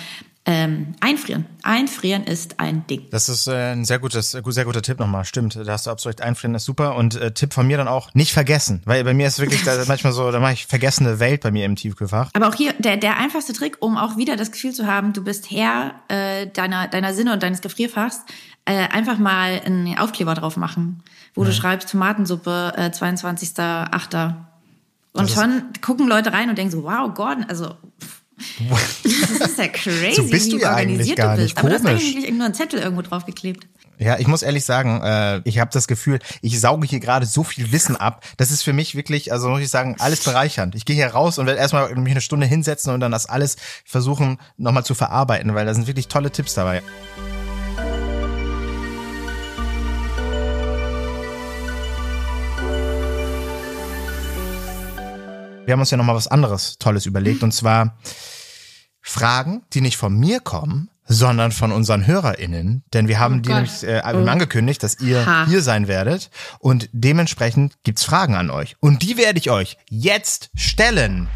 ähm, 0.46 0.96
einfrieren. 1.00 1.46
Einfrieren 1.62 2.24
ist 2.24 2.60
ein 2.60 2.88
Ding. 2.88 3.06
Das 3.12 3.30
ist 3.30 3.46
äh, 3.46 3.74
ein 3.74 3.86
sehr 3.86 4.00
gutes, 4.00 4.32
sehr 4.32 4.66
guter 4.66 4.82
Tipp 4.82 4.98
nochmal. 4.98 5.26
Stimmt, 5.26 5.56
da 5.56 5.74
hast 5.74 5.86
du 5.86 5.92
absolut 5.92 6.18
recht. 6.18 6.28
Einfrieren 6.28 6.56
ist 6.56 6.66
super. 6.66 6.96
Und 6.96 7.16
äh, 7.18 7.32
Tipp 7.32 7.54
von 7.54 7.68
mir 7.68 7.78
dann 7.78 7.88
auch, 7.88 8.12
nicht 8.16 8.34
vergessen. 8.34 8.82
Weil 8.86 9.04
bei 9.04 9.14
mir 9.14 9.28
ist 9.28 9.38
wirklich 9.38 9.64
da, 9.64 9.78
manchmal 9.88 10.12
so, 10.12 10.32
da 10.32 10.40
mache 10.40 10.54
ich 10.54 10.66
vergessene 10.66 11.20
Welt 11.20 11.42
bei 11.42 11.52
mir 11.52 11.66
im 11.66 11.76
Tiefkühlfach. 11.76 12.32
Aber 12.34 12.48
auch 12.48 12.56
hier, 12.56 12.74
der, 12.80 12.98
der 12.98 13.18
einfachste 13.18 13.54
Trick, 13.54 13.78
um 13.82 13.96
auch 13.96 14.18
wieder 14.18 14.38
das 14.38 14.52
Gefühl 14.52 14.74
zu 14.74 14.88
haben, 14.88 15.14
du 15.14 15.24
bist 15.24 15.52
Herr 15.52 15.94
äh, 16.08 16.48
deiner, 16.48 16.88
deiner 16.88 17.14
Sinne 17.14 17.34
und 17.34 17.44
deines 17.44 17.62
Gefrierfachs, 17.62 18.22
äh, 18.66 18.88
einfach 18.88 19.20
mal 19.20 19.62
einen 19.64 20.00
Aufkleber 20.00 20.34
drauf 20.34 20.58
machen, 20.58 21.04
wo 21.36 21.44
ja. 21.44 21.50
du 21.50 21.54
schreibst 21.54 21.92
Tomatensuppe, 21.92 22.74
äh, 22.76 22.90
22.8. 22.90 24.49
Und 25.14 25.30
schon 25.30 25.64
gucken 25.82 26.08
Leute 26.08 26.34
rein 26.34 26.50
und 26.50 26.58
denken 26.58 26.72
so, 26.72 26.84
wow, 26.84 27.14
Gordon, 27.14 27.46
also 27.46 27.76
das 29.04 29.50
ist 29.50 29.58
ja 29.58 29.68
crazy, 29.68 30.16
so 30.16 30.24
bist 30.28 30.48
wie 30.48 30.52
du 30.52 30.58
ja 30.60 30.72
organisiert 30.72 31.18
gar 31.18 31.36
du 31.36 31.42
bist. 31.42 31.56
Nicht. 31.56 31.58
Aber 31.58 31.68
Komisch. 31.68 31.82
du 31.82 31.90
hast 31.90 32.06
eigentlich 32.16 32.32
nur 32.32 32.46
einen 32.46 32.54
Zettel 32.54 32.80
irgendwo 32.80 33.02
draufgeklebt. 33.02 33.68
Ja, 33.98 34.18
ich 34.18 34.28
muss 34.28 34.44
ehrlich 34.44 34.64
sagen, 34.64 35.02
äh, 35.04 35.42
ich 35.44 35.60
habe 35.60 35.72
das 35.74 35.88
Gefühl, 35.88 36.20
ich 36.42 36.60
sauge 36.62 36.88
hier 36.88 37.02
gerade 37.02 37.26
so 37.26 37.44
viel 37.44 37.74
Wissen 37.74 37.98
ab. 37.98 38.24
Das 38.38 38.50
ist 38.50 38.64
für 38.64 38.72
mich 38.72 38.96
wirklich, 38.96 39.34
also 39.34 39.50
muss 39.50 39.60
ich 39.60 39.70
sagen, 39.70 39.98
alles 40.00 40.24
bereichernd. 40.24 40.74
Ich 40.76 40.86
gehe 40.86 40.96
hier 40.96 41.08
raus 41.08 41.38
und 41.38 41.48
werde 41.48 41.60
erstmal 41.60 41.94
mich 41.96 42.12
eine 42.12 42.22
Stunde 42.22 42.46
hinsetzen 42.46 42.94
und 42.94 43.02
dann 43.02 43.12
das 43.12 43.26
alles 43.26 43.58
versuchen 43.84 44.38
nochmal 44.56 44.86
zu 44.86 44.96
verarbeiten, 44.96 45.54
weil 45.54 45.66
da 45.66 45.74
sind 45.74 45.88
wirklich 45.88 46.08
tolle 46.08 46.32
Tipps 46.32 46.54
dabei. 46.54 46.82
Wir 55.70 55.74
haben 55.74 55.82
uns 55.82 55.92
ja 55.92 55.98
noch 55.98 56.06
mal 56.06 56.16
was 56.16 56.28
anderes 56.28 56.80
Tolles 56.80 57.06
überlegt 57.06 57.44
und 57.44 57.52
zwar 57.52 57.96
Fragen, 59.02 59.62
die 59.72 59.82
nicht 59.82 59.98
von 59.98 60.18
mir 60.18 60.40
kommen, 60.40 60.90
sondern 61.06 61.52
von 61.52 61.72
unseren 61.72 62.08
HörerInnen. 62.08 62.82
Denn 62.92 63.08
wir 63.08 63.20
haben 63.20 63.36
oh 63.36 63.42
die 63.42 63.54
nämlich 63.54 63.84
äh, 63.84 64.02
oh. 64.04 64.26
angekündigt, 64.26 64.82
dass 64.82 65.00
ihr 65.00 65.24
ha. 65.24 65.46
hier 65.46 65.62
sein 65.62 65.88
werdet. 65.88 66.32
Und 66.58 66.90
dementsprechend 66.92 67.76
gibt's 67.84 68.04
Fragen 68.04 68.34
an 68.34 68.50
euch. 68.50 68.78
Und 68.80 69.04
die 69.04 69.16
werde 69.16 69.38
ich 69.38 69.52
euch 69.52 69.78
jetzt 69.92 70.50
stellen. 70.56 71.28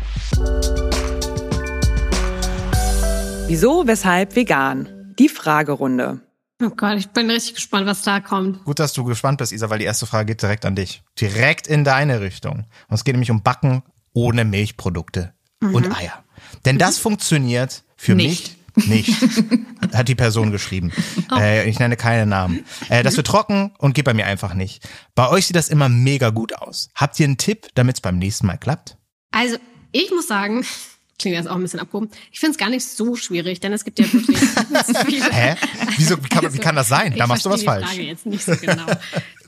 Wieso, 3.46 3.86
weshalb 3.86 4.36
vegan? 4.36 5.14
Die 5.20 5.30
Fragerunde. 5.30 6.22
Oh 6.60 6.70
Gott, 6.70 6.98
ich 6.98 7.10
bin 7.10 7.30
richtig 7.30 7.54
gespannt, 7.54 7.86
was 7.86 8.02
da 8.02 8.20
kommt. 8.20 8.64
Gut, 8.64 8.80
dass 8.80 8.94
du 8.94 9.04
gespannt 9.04 9.38
bist, 9.38 9.52
Isa, 9.52 9.70
weil 9.70 9.78
die 9.78 9.86
erste 9.86 10.08
Frage 10.08 10.28
geht 10.28 10.42
direkt 10.42 10.66
an 10.66 10.76
dich. 10.76 11.04
Direkt 11.22 11.68
in 11.68 11.84
deine 11.84 12.22
Richtung. 12.22 12.66
Und 12.88 12.96
es 12.96 13.04
geht 13.04 13.14
nämlich 13.14 13.30
um 13.30 13.44
Backen 13.44 13.84
ohne 14.14 14.46
Milchprodukte 14.46 15.34
mhm. 15.60 15.76
und 15.76 15.96
Eier. 15.96 16.24
Denn 16.66 16.78
das 16.78 16.98
funktioniert 16.98 17.84
für 17.98 18.16
nicht. 18.16 18.30
mich 18.30 18.58
nicht, 18.76 19.10
hat 19.94 20.08
die 20.08 20.16
Person 20.16 20.52
geschrieben. 20.52 20.92
Oh. 21.32 21.36
Äh, 21.36 21.70
ich 21.70 21.80
nenne 21.80 21.96
keine 21.96 22.26
Namen. 22.26 22.66
Äh, 22.90 23.04
das 23.04 23.18
wird 23.18 23.28
trocken 23.28 23.72
und 23.78 23.94
geht 23.94 24.06
bei 24.06 24.14
mir 24.14 24.26
einfach 24.26 24.54
nicht. 24.54 24.88
Bei 25.16 25.30
euch 25.30 25.48
sieht 25.48 25.56
das 25.56 25.70
immer 25.70 25.90
mega 25.90 26.30
gut 26.30 26.56
aus. 26.56 26.90
Habt 26.96 27.20
ihr 27.20 27.26
einen 27.26 27.38
Tipp, 27.38 27.68
damit 27.76 27.98
es 27.98 28.02
beim 28.02 28.18
nächsten 28.18 28.48
Mal 28.48 28.58
klappt? 28.58 28.98
Also, 29.32 29.58
ich 29.92 30.10
muss 30.12 30.28
sagen, 30.28 30.66
klingt 31.20 31.38
jetzt 31.38 31.48
auch 31.48 31.56
ein 31.56 31.62
bisschen 31.62 31.80
abgehoben. 31.80 32.10
Ich 32.32 32.40
finde 32.40 32.54
es 32.54 32.58
gar 32.58 32.70
nicht 32.70 32.86
so 32.86 33.16
schwierig, 33.16 33.60
denn 33.60 33.74
es 33.74 33.84
gibt 33.84 34.00
ja 34.00 34.12
wirklich 34.12 34.40
viele. 35.06 35.32
Hä? 35.32 35.56
Wieso, 35.98 36.24
wie 36.24 36.30
kann, 36.30 36.54
wie 36.54 36.60
kann 36.60 36.76
das 36.76 36.88
sein? 36.88 37.16
Da 37.16 37.28
machst 37.28 37.46
du 37.46 37.50
was 37.50 37.60
die 37.60 37.66
falsch. 37.66 37.86
Frage 37.86 38.02
jetzt 38.02 38.26
nicht 38.26 38.44
so 38.44 38.56
genau. 38.56 38.86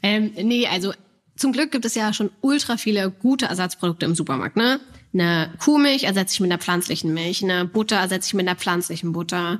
ähm, 0.03 0.31
nee, 0.35 0.67
also 0.67 0.93
zum 1.35 1.51
Glück 1.51 1.71
gibt 1.71 1.85
es 1.85 1.95
ja 1.95 2.13
schon 2.13 2.31
ultra 2.41 2.77
viele 2.77 3.11
gute 3.11 3.45
Ersatzprodukte 3.45 4.05
im 4.05 4.15
Supermarkt, 4.15 4.55
ne? 4.55 4.79
Eine 5.13 5.53
Kuhmilch 5.59 6.03
ersetze 6.03 6.33
ich 6.33 6.39
mit 6.41 6.51
einer 6.51 6.61
pflanzlichen 6.61 7.13
Milch, 7.13 7.43
eine 7.43 7.65
Butter 7.65 7.97
ersetze 7.97 8.27
ich 8.27 8.33
mit 8.33 8.47
einer 8.47 8.57
pflanzlichen 8.57 9.13
Butter. 9.13 9.59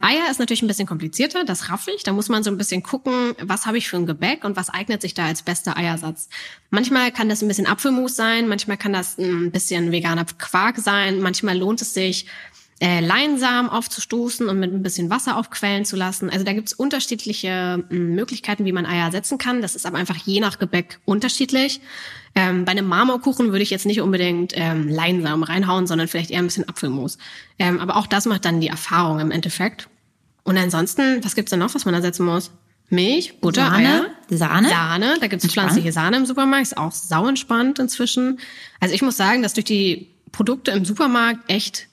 Eier 0.00 0.30
ist 0.30 0.38
natürlich 0.38 0.62
ein 0.62 0.66
bisschen 0.68 0.86
komplizierter, 0.86 1.44
das 1.44 1.70
raff 1.70 1.88
ich. 1.88 2.02
Da 2.02 2.12
muss 2.12 2.28
man 2.28 2.42
so 2.42 2.50
ein 2.50 2.58
bisschen 2.58 2.82
gucken, 2.82 3.34
was 3.40 3.66
habe 3.66 3.78
ich 3.78 3.88
für 3.88 3.96
ein 3.96 4.06
Gebäck 4.06 4.44
und 4.44 4.56
was 4.56 4.68
eignet 4.68 5.00
sich 5.00 5.14
da 5.14 5.26
als 5.26 5.42
bester 5.42 5.76
Eiersatz. 5.76 6.28
Manchmal 6.70 7.12
kann 7.12 7.28
das 7.28 7.42
ein 7.42 7.48
bisschen 7.48 7.66
Apfelmus 7.66 8.14
sein, 8.14 8.46
manchmal 8.48 8.76
kann 8.76 8.92
das 8.92 9.16
ein 9.18 9.50
bisschen 9.52 9.92
veganer 9.92 10.26
Quark 10.38 10.78
sein, 10.78 11.20
manchmal 11.20 11.56
lohnt 11.56 11.80
es 11.80 11.94
sich, 11.94 12.26
äh, 12.78 13.00
Leinsamen 13.00 13.70
aufzustoßen 13.70 14.48
und 14.48 14.60
mit 14.60 14.72
ein 14.72 14.82
bisschen 14.82 15.08
Wasser 15.08 15.38
aufquellen 15.38 15.86
zu 15.86 15.96
lassen. 15.96 16.28
Also 16.28 16.44
da 16.44 16.52
gibt's 16.52 16.74
unterschiedliche 16.74 17.82
äh, 17.90 17.94
Möglichkeiten, 17.94 18.66
wie 18.66 18.72
man 18.72 18.84
Eier 18.84 19.06
ersetzen 19.06 19.38
kann. 19.38 19.62
Das 19.62 19.74
ist 19.74 19.86
aber 19.86 19.96
einfach 19.96 20.16
je 20.16 20.40
nach 20.40 20.58
Gebäck 20.58 20.98
unterschiedlich. 21.06 21.80
Ähm, 22.34 22.66
bei 22.66 22.72
einem 22.72 22.86
Marmorkuchen 22.86 23.46
würde 23.50 23.62
ich 23.62 23.70
jetzt 23.70 23.86
nicht 23.86 24.02
unbedingt 24.02 24.52
ähm, 24.56 24.88
Leinsamen 24.88 25.42
reinhauen, 25.42 25.86
sondern 25.86 26.06
vielleicht 26.06 26.30
eher 26.30 26.40
ein 26.40 26.46
bisschen 26.46 26.68
Apfelmus. 26.68 27.16
Ähm, 27.58 27.80
aber 27.80 27.96
auch 27.96 28.06
das 28.06 28.26
macht 28.26 28.44
dann 28.44 28.60
die 28.60 28.68
Erfahrung 28.68 29.20
im 29.20 29.30
Endeffekt. 29.30 29.88
Und 30.42 30.58
ansonsten, 30.58 31.24
was 31.24 31.34
gibt's 31.34 31.50
denn 31.50 31.60
noch, 31.60 31.74
was 31.74 31.86
man 31.86 31.94
ersetzen 31.94 32.26
muss? 32.26 32.50
Milch, 32.90 33.40
Butter, 33.40 33.62
Sahne, 33.62 33.88
Eier. 33.88 34.10
Sahne. 34.28 34.68
Sahne, 34.68 35.16
da 35.20 35.26
gibt's 35.28 35.46
pflanzliche 35.46 35.92
Sahne 35.92 36.18
im 36.18 36.26
Supermarkt, 36.26 36.62
ist 36.62 36.76
auch 36.76 36.92
sau 36.92 37.26
entspannt 37.26 37.78
inzwischen. 37.78 38.38
Also 38.80 38.94
ich 38.94 39.02
muss 39.02 39.16
sagen, 39.16 39.42
dass 39.42 39.54
durch 39.54 39.64
die 39.64 40.10
Produkte 40.30 40.72
im 40.72 40.84
Supermarkt 40.84 41.50
echt 41.50 41.88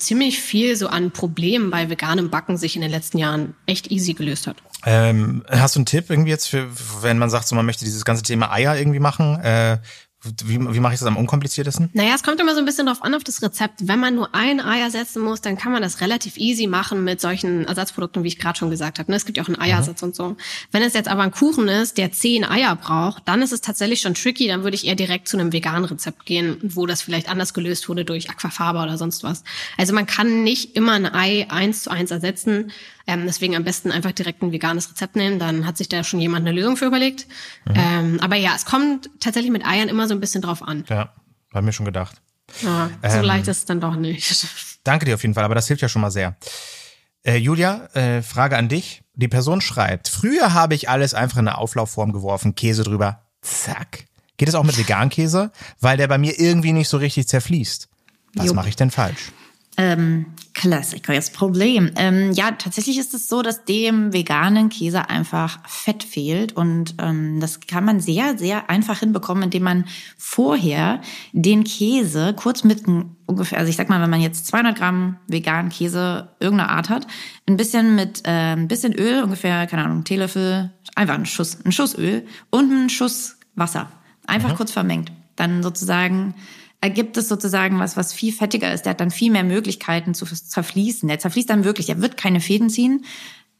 ziemlich 0.00 0.40
viel 0.40 0.76
so 0.76 0.88
an 0.88 1.10
Problemen 1.10 1.70
bei 1.70 1.88
veganem 1.88 2.30
Backen 2.30 2.56
sich 2.56 2.76
in 2.76 2.82
den 2.82 2.90
letzten 2.90 3.18
Jahren 3.18 3.54
echt 3.66 3.90
easy 3.90 4.14
gelöst 4.14 4.46
hat. 4.46 4.56
Ähm, 4.84 5.44
hast 5.48 5.76
du 5.76 5.80
einen 5.80 5.86
Tipp 5.86 6.06
irgendwie 6.08 6.30
jetzt 6.30 6.48
für, 6.48 6.68
wenn 7.02 7.18
man 7.18 7.30
sagt, 7.30 7.46
so 7.46 7.54
man 7.54 7.66
möchte 7.66 7.84
dieses 7.84 8.04
ganze 8.04 8.22
Thema 8.22 8.50
Eier 8.52 8.76
irgendwie 8.76 9.00
machen? 9.00 9.38
Äh, 9.40 9.78
Wie, 10.22 10.58
wie 10.60 10.80
mache 10.80 10.92
ich 10.92 11.00
das 11.00 11.08
am 11.08 11.16
unkompliziertesten? 11.16 11.88
Naja, 11.94 12.12
es 12.14 12.22
kommt 12.22 12.38
immer 12.40 12.52
so 12.52 12.58
ein 12.58 12.66
bisschen 12.66 12.86
drauf 12.86 13.02
an 13.02 13.14
auf 13.14 13.24
das 13.24 13.40
Rezept. 13.40 13.88
Wenn 13.88 13.98
man 13.98 14.14
nur 14.14 14.34
ein 14.34 14.60
Ei 14.60 14.78
ersetzen 14.78 15.22
muss, 15.22 15.40
dann 15.40 15.56
kann 15.56 15.72
man 15.72 15.80
das 15.80 16.02
relativ 16.02 16.36
easy 16.36 16.66
machen 16.66 17.04
mit 17.04 17.22
solchen 17.22 17.64
Ersatzprodukten, 17.64 18.22
wie 18.22 18.28
ich 18.28 18.38
gerade 18.38 18.58
schon 18.58 18.68
gesagt 18.68 18.98
habe. 18.98 19.10
Ne? 19.10 19.16
Es 19.16 19.24
gibt 19.24 19.38
ja 19.38 19.44
auch 19.44 19.48
einen 19.48 19.58
Eiersatz 19.58 20.02
mhm. 20.02 20.08
und 20.08 20.14
so. 20.14 20.36
Wenn 20.72 20.82
es 20.82 20.92
jetzt 20.92 21.08
aber 21.08 21.22
ein 21.22 21.30
Kuchen 21.30 21.68
ist, 21.68 21.96
der 21.96 22.12
zehn 22.12 22.44
Eier 22.44 22.76
braucht, 22.76 23.26
dann 23.26 23.40
ist 23.40 23.52
es 23.52 23.62
tatsächlich 23.62 24.02
schon 24.02 24.12
tricky. 24.12 24.46
Dann 24.46 24.62
würde 24.62 24.74
ich 24.74 24.86
eher 24.86 24.94
direkt 24.94 25.26
zu 25.26 25.38
einem 25.38 25.54
veganen 25.54 25.86
Rezept 25.86 26.26
gehen, 26.26 26.58
wo 26.62 26.84
das 26.84 27.00
vielleicht 27.00 27.30
anders 27.30 27.54
gelöst 27.54 27.88
wurde 27.88 28.04
durch 28.04 28.28
Aquafaba 28.28 28.82
oder 28.82 28.98
sonst 28.98 29.24
was. 29.24 29.42
Also 29.78 29.94
man 29.94 30.04
kann 30.04 30.42
nicht 30.42 30.76
immer 30.76 30.92
ein 30.92 31.06
Ei 31.06 31.46
eins 31.48 31.84
zu 31.84 31.90
eins 31.90 32.10
ersetzen. 32.10 32.72
Ähm, 33.06 33.24
deswegen 33.26 33.56
am 33.56 33.64
besten 33.64 33.90
einfach 33.90 34.12
direkt 34.12 34.42
ein 34.42 34.52
veganes 34.52 34.90
Rezept 34.90 35.16
nehmen. 35.16 35.38
Dann 35.38 35.66
hat 35.66 35.76
sich 35.76 35.88
da 35.88 36.04
schon 36.04 36.20
jemand 36.20 36.46
eine 36.46 36.58
Lösung 36.58 36.76
für 36.76 36.86
überlegt. 36.86 37.26
Mhm. 37.66 37.74
Ähm, 37.74 38.20
aber 38.20 38.36
ja, 38.36 38.52
es 38.54 38.64
kommt 38.64 39.10
tatsächlich 39.20 39.50
mit 39.50 39.66
Eiern 39.66 39.88
immer 39.88 40.06
so 40.08 40.14
ein 40.14 40.20
bisschen 40.20 40.42
drauf 40.42 40.62
an. 40.62 40.84
Ja, 40.88 41.12
habe 41.52 41.64
mir 41.64 41.72
schon 41.72 41.86
gedacht. 41.86 42.20
Ja, 42.62 42.90
so 43.02 43.18
ähm, 43.18 43.24
leicht 43.24 43.48
ist 43.48 43.58
es 43.58 43.64
dann 43.64 43.80
doch 43.80 43.96
nicht. 43.96 44.46
Danke 44.84 45.04
dir 45.04 45.14
auf 45.14 45.22
jeden 45.22 45.34
Fall, 45.34 45.44
aber 45.44 45.54
das 45.54 45.66
hilft 45.68 45.82
ja 45.82 45.88
schon 45.88 46.02
mal 46.02 46.10
sehr. 46.10 46.36
Äh, 47.22 47.36
Julia, 47.36 47.86
äh, 47.94 48.22
Frage 48.22 48.56
an 48.56 48.68
dich. 48.68 49.02
Die 49.14 49.28
Person 49.28 49.60
schreibt, 49.60 50.08
früher 50.08 50.54
habe 50.54 50.74
ich 50.74 50.88
alles 50.88 51.12
einfach 51.12 51.38
in 51.38 51.48
eine 51.48 51.58
Auflaufform 51.58 52.12
geworfen, 52.12 52.54
Käse 52.54 52.82
drüber, 52.82 53.26
zack. 53.42 54.06
Geht 54.38 54.48
es 54.48 54.54
auch 54.54 54.64
mit 54.64 54.78
Vegankäse? 54.78 55.52
Weil 55.80 55.98
der 55.98 56.08
bei 56.08 56.16
mir 56.16 56.40
irgendwie 56.40 56.72
nicht 56.72 56.88
so 56.88 56.96
richtig 56.96 57.28
zerfließt. 57.28 57.88
Was 58.36 58.54
mache 58.54 58.70
ich 58.70 58.76
denn 58.76 58.90
falsch? 58.90 59.32
Ähm, 59.80 60.26
Klassiker, 60.52 61.14
jetzt 61.14 61.32
Problem. 61.32 61.90
Ähm, 61.96 62.32
ja, 62.32 62.50
tatsächlich 62.50 62.98
ist 62.98 63.14
es 63.14 63.28
so, 63.28 63.40
dass 63.40 63.64
dem 63.64 64.12
veganen 64.12 64.68
Käse 64.68 65.08
einfach 65.08 65.58
Fett 65.66 66.02
fehlt 66.02 66.54
und 66.54 66.96
ähm, 66.98 67.40
das 67.40 67.60
kann 67.60 67.86
man 67.86 67.98
sehr, 67.98 68.36
sehr 68.36 68.68
einfach 68.68 68.98
hinbekommen, 68.98 69.44
indem 69.44 69.62
man 69.62 69.84
vorher 70.18 71.00
den 71.32 71.64
Käse 71.64 72.34
kurz 72.34 72.62
mit 72.62 72.82
ungefähr, 73.24 73.58
also 73.58 73.70
ich 73.70 73.76
sag 73.76 73.88
mal, 73.88 74.02
wenn 74.02 74.10
man 74.10 74.20
jetzt 74.20 74.48
200 74.48 74.76
Gramm 74.76 75.16
veganen 75.28 75.70
Käse 75.70 76.28
irgendeiner 76.40 76.72
Art 76.72 76.90
hat, 76.90 77.06
ein 77.46 77.56
bisschen 77.56 77.94
mit 77.94 78.26
äh, 78.26 78.52
ein 78.52 78.68
bisschen 78.68 78.92
Öl, 78.92 79.22
ungefähr, 79.22 79.66
keine 79.66 79.84
Ahnung, 79.84 80.04
Teelöffel, 80.04 80.70
einfach 80.94 81.14
ein 81.14 81.24
Schuss, 81.24 81.56
ein 81.64 81.72
Schuss 81.72 81.96
Öl 81.96 82.26
und 82.50 82.70
ein 82.70 82.90
Schuss 82.90 83.38
Wasser, 83.54 83.90
einfach 84.26 84.50
mhm. 84.50 84.56
kurz 84.56 84.72
vermengt, 84.72 85.10
dann 85.36 85.62
sozusagen 85.62 86.34
ergibt 86.80 87.16
es 87.16 87.28
sozusagen 87.28 87.78
was, 87.78 87.96
was 87.96 88.12
viel 88.12 88.32
fettiger 88.32 88.72
ist. 88.72 88.82
Der 88.82 88.90
hat 88.90 89.00
dann 89.00 89.10
viel 89.10 89.30
mehr 89.30 89.44
Möglichkeiten 89.44 90.14
zu 90.14 90.24
zerfließen. 90.26 91.08
Der 91.08 91.18
zerfließt 91.18 91.50
dann 91.50 91.64
wirklich. 91.64 91.88
Er 91.88 92.00
wird 92.00 92.16
keine 92.16 92.40
Fäden 92.40 92.70
ziehen. 92.70 93.04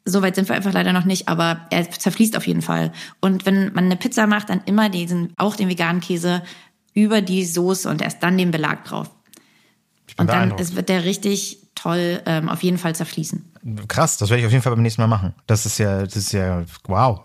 Soweit 0.06 0.34
sind 0.34 0.48
wir 0.48 0.56
einfach 0.56 0.72
leider 0.72 0.92
noch 0.94 1.04
nicht, 1.04 1.28
aber 1.28 1.66
er 1.70 1.90
zerfließt 1.90 2.36
auf 2.36 2.46
jeden 2.46 2.62
Fall. 2.62 2.92
Und 3.20 3.44
wenn 3.44 3.72
man 3.74 3.84
eine 3.84 3.96
Pizza 3.96 4.26
macht, 4.26 4.48
dann 4.48 4.62
immer 4.64 4.88
diesen, 4.88 5.34
auch 5.36 5.56
den 5.56 5.68
veganen 5.68 6.00
Käse 6.00 6.42
über 6.94 7.20
die 7.20 7.44
Soße 7.44 7.88
und 7.88 8.00
erst 8.00 8.22
dann 8.22 8.38
den 8.38 8.50
Belag 8.50 8.84
drauf. 8.84 9.10
Und 10.16 10.28
dann 10.28 10.54
es 10.58 10.74
wird 10.74 10.88
der 10.88 11.04
richtig 11.04 11.58
toll 11.74 12.20
ähm, 12.26 12.48
auf 12.48 12.62
jeden 12.62 12.78
Fall 12.78 12.94
zerfließen. 12.94 13.52
Krass, 13.88 14.16
das 14.16 14.30
werde 14.30 14.40
ich 14.40 14.46
auf 14.46 14.52
jeden 14.52 14.62
Fall 14.62 14.72
beim 14.72 14.82
nächsten 14.82 15.02
Mal 15.02 15.06
machen. 15.06 15.34
Das 15.46 15.66
ist 15.66 15.78
ja, 15.78 16.02
das 16.02 16.16
ist 16.16 16.32
ja, 16.32 16.64
wow. 16.84 17.20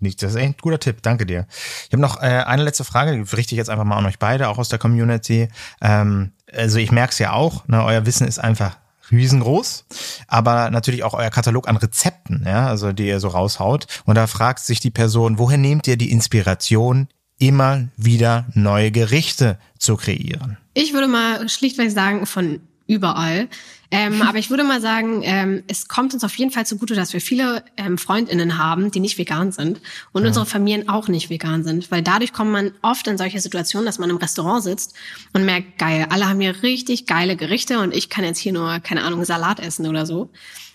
Nicht, 0.00 0.22
das 0.22 0.30
ist 0.30 0.36
echt 0.36 0.48
ein 0.48 0.54
guter 0.60 0.78
Tipp, 0.78 1.02
danke 1.02 1.26
dir. 1.26 1.46
Ich 1.86 1.92
habe 1.92 2.02
noch 2.02 2.22
äh, 2.22 2.26
eine 2.26 2.62
letzte 2.62 2.84
Frage, 2.84 3.12
die 3.12 3.36
richte 3.36 3.54
ich 3.54 3.58
jetzt 3.58 3.70
einfach 3.70 3.84
mal 3.84 3.96
an 3.96 4.06
euch 4.06 4.18
beide, 4.18 4.48
auch 4.48 4.58
aus 4.58 4.68
der 4.68 4.78
Community. 4.78 5.48
Ähm, 5.80 6.32
also 6.52 6.78
ich 6.78 6.92
merke 6.92 7.12
es 7.12 7.18
ja 7.18 7.32
auch, 7.32 7.66
ne, 7.68 7.84
euer 7.84 8.06
Wissen 8.06 8.26
ist 8.26 8.38
einfach 8.38 8.76
riesengroß, 9.10 9.86
aber 10.26 10.70
natürlich 10.70 11.02
auch 11.02 11.14
euer 11.14 11.30
Katalog 11.30 11.68
an 11.68 11.76
Rezepten, 11.76 12.44
ja, 12.46 12.66
also 12.66 12.92
die 12.92 13.08
ihr 13.08 13.20
so 13.20 13.28
raushaut. 13.28 13.86
Und 14.04 14.16
da 14.16 14.26
fragt 14.26 14.60
sich 14.60 14.80
die 14.80 14.90
Person, 14.90 15.38
woher 15.38 15.58
nehmt 15.58 15.86
ihr 15.86 15.96
die 15.96 16.12
Inspiration, 16.12 17.08
immer 17.38 17.88
wieder 17.96 18.46
neue 18.54 18.90
Gerichte 18.90 19.58
zu 19.78 19.96
kreieren? 19.96 20.58
Ich 20.74 20.92
würde 20.92 21.08
mal 21.08 21.48
schlichtweg 21.48 21.90
sagen, 21.90 22.26
von 22.26 22.60
überall. 22.88 23.48
Ähm, 23.90 24.20
aber 24.22 24.38
ich 24.38 24.50
würde 24.50 24.64
mal 24.64 24.80
sagen, 24.80 25.22
ähm, 25.22 25.62
es 25.66 25.88
kommt 25.88 26.12
uns 26.12 26.24
auf 26.24 26.34
jeden 26.34 26.50
Fall 26.50 26.66
zugute, 26.66 26.94
dass 26.94 27.12
wir 27.12 27.20
viele 27.20 27.64
ähm, 27.76 27.96
Freundinnen 27.96 28.58
haben, 28.58 28.90
die 28.90 29.00
nicht 29.00 29.16
vegan 29.16 29.52
sind 29.52 29.80
und 30.12 30.22
ja. 30.22 30.28
unsere 30.28 30.44
Familien 30.44 30.88
auch 30.88 31.08
nicht 31.08 31.30
vegan 31.30 31.64
sind, 31.64 31.90
weil 31.90 32.02
dadurch 32.02 32.32
kommt 32.32 32.50
man 32.50 32.72
oft 32.82 33.06
in 33.06 33.16
solche 33.16 33.40
Situationen, 33.40 33.86
dass 33.86 33.98
man 33.98 34.10
im 34.10 34.16
Restaurant 34.16 34.62
sitzt 34.62 34.94
und 35.32 35.46
merkt, 35.46 35.78
geil, 35.78 36.06
alle 36.10 36.28
haben 36.28 36.40
hier 36.40 36.62
richtig 36.62 37.06
geile 37.06 37.36
Gerichte 37.36 37.78
und 37.78 37.94
ich 37.94 38.10
kann 38.10 38.24
jetzt 38.24 38.38
hier 38.38 38.52
nur, 38.52 38.80
keine 38.80 39.04
Ahnung, 39.04 39.24
Salat 39.24 39.60
essen 39.60 39.86
oder 39.86 40.04
so. 40.04 40.30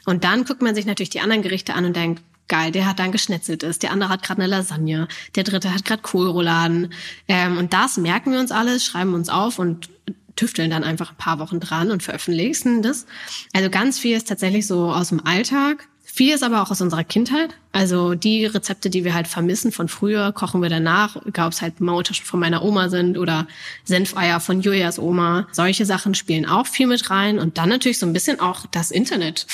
Und 0.06 0.24
dann 0.24 0.44
guckt 0.44 0.62
man 0.62 0.74
sich 0.74 0.86
natürlich 0.86 1.12
die 1.12 1.22
anderen 1.22 1.44
Gerichte 1.44 1.76
an 1.76 1.86
und 1.86 1.96
denkt, 1.96 2.24
geil, 2.48 2.72
der 2.72 2.88
hat 2.88 3.00
dann 3.00 3.12
geschnetzeltes, 3.12 3.80
der 3.80 3.92
andere 3.92 4.10
hat 4.10 4.24
gerade 4.24 4.42
eine 4.42 4.50
Lasagne, 4.50 5.08
der 5.36 5.44
dritte 5.44 5.74
hat 5.74 5.86
gerade 5.86 6.02
Kohlrouladen. 6.02 6.94
Ähm, 7.28 7.58
und 7.58 7.74
das 7.74 7.98
merken 7.98 8.32
wir 8.32 8.40
uns 8.40 8.52
alles, 8.52 8.84
schreiben 8.84 9.14
uns 9.14 9.30
auf 9.30 9.60
und 9.60 9.90
tüfteln 10.36 10.70
dann 10.70 10.84
einfach 10.84 11.12
ein 11.12 11.18
paar 11.18 11.40
Wochen 11.40 11.60
dran 11.60 11.92
und 11.92 12.04
veröffentlichen 12.04 12.82
das. 12.82 13.06
Also 13.54 13.70
ganz 13.70 14.00
viel 14.00 14.16
ist 14.18 14.28
tatsächlich 14.28 14.68
so 14.68 14.92
aus 14.92 15.10
dem 15.10 15.26
Alltag. 15.26 15.88
Viel 16.04 16.36
ist 16.36 16.44
aber 16.44 16.62
auch 16.62 16.70
aus 16.70 16.82
unserer 16.82 17.04
Kindheit. 17.04 17.56
Also 17.72 18.14
die 18.14 18.46
Rezepte, 18.46 18.92
die 18.92 19.04
wir 19.04 19.16
halt 19.16 19.28
vermissen 19.28 19.72
von 19.72 19.88
früher, 19.88 20.32
kochen 20.32 20.62
wir 20.62 20.70
danach. 20.70 21.16
Egal, 21.26 21.48
ob 21.48 21.54
es 21.54 21.62
halt 21.62 21.82
Maultaschen 21.82 22.26
von 22.26 22.40
meiner 22.40 22.64
Oma 22.64 22.90
sind 22.90 23.18
oder 23.18 23.48
Senfeier 23.84 24.40
von 24.40 24.62
Julias 24.62 25.00
Oma. 25.00 25.48
Solche 25.52 25.88
Sachen 25.88 26.14
spielen 26.14 26.46
auch 26.46 26.68
viel 26.68 26.86
mit 26.86 27.10
rein. 27.10 27.40
Und 27.40 27.58
dann 27.58 27.70
natürlich 27.70 27.98
so 27.98 28.06
ein 28.06 28.14
bisschen 28.14 28.40
auch 28.40 28.68
das 28.68 28.92
Internet. 28.92 29.48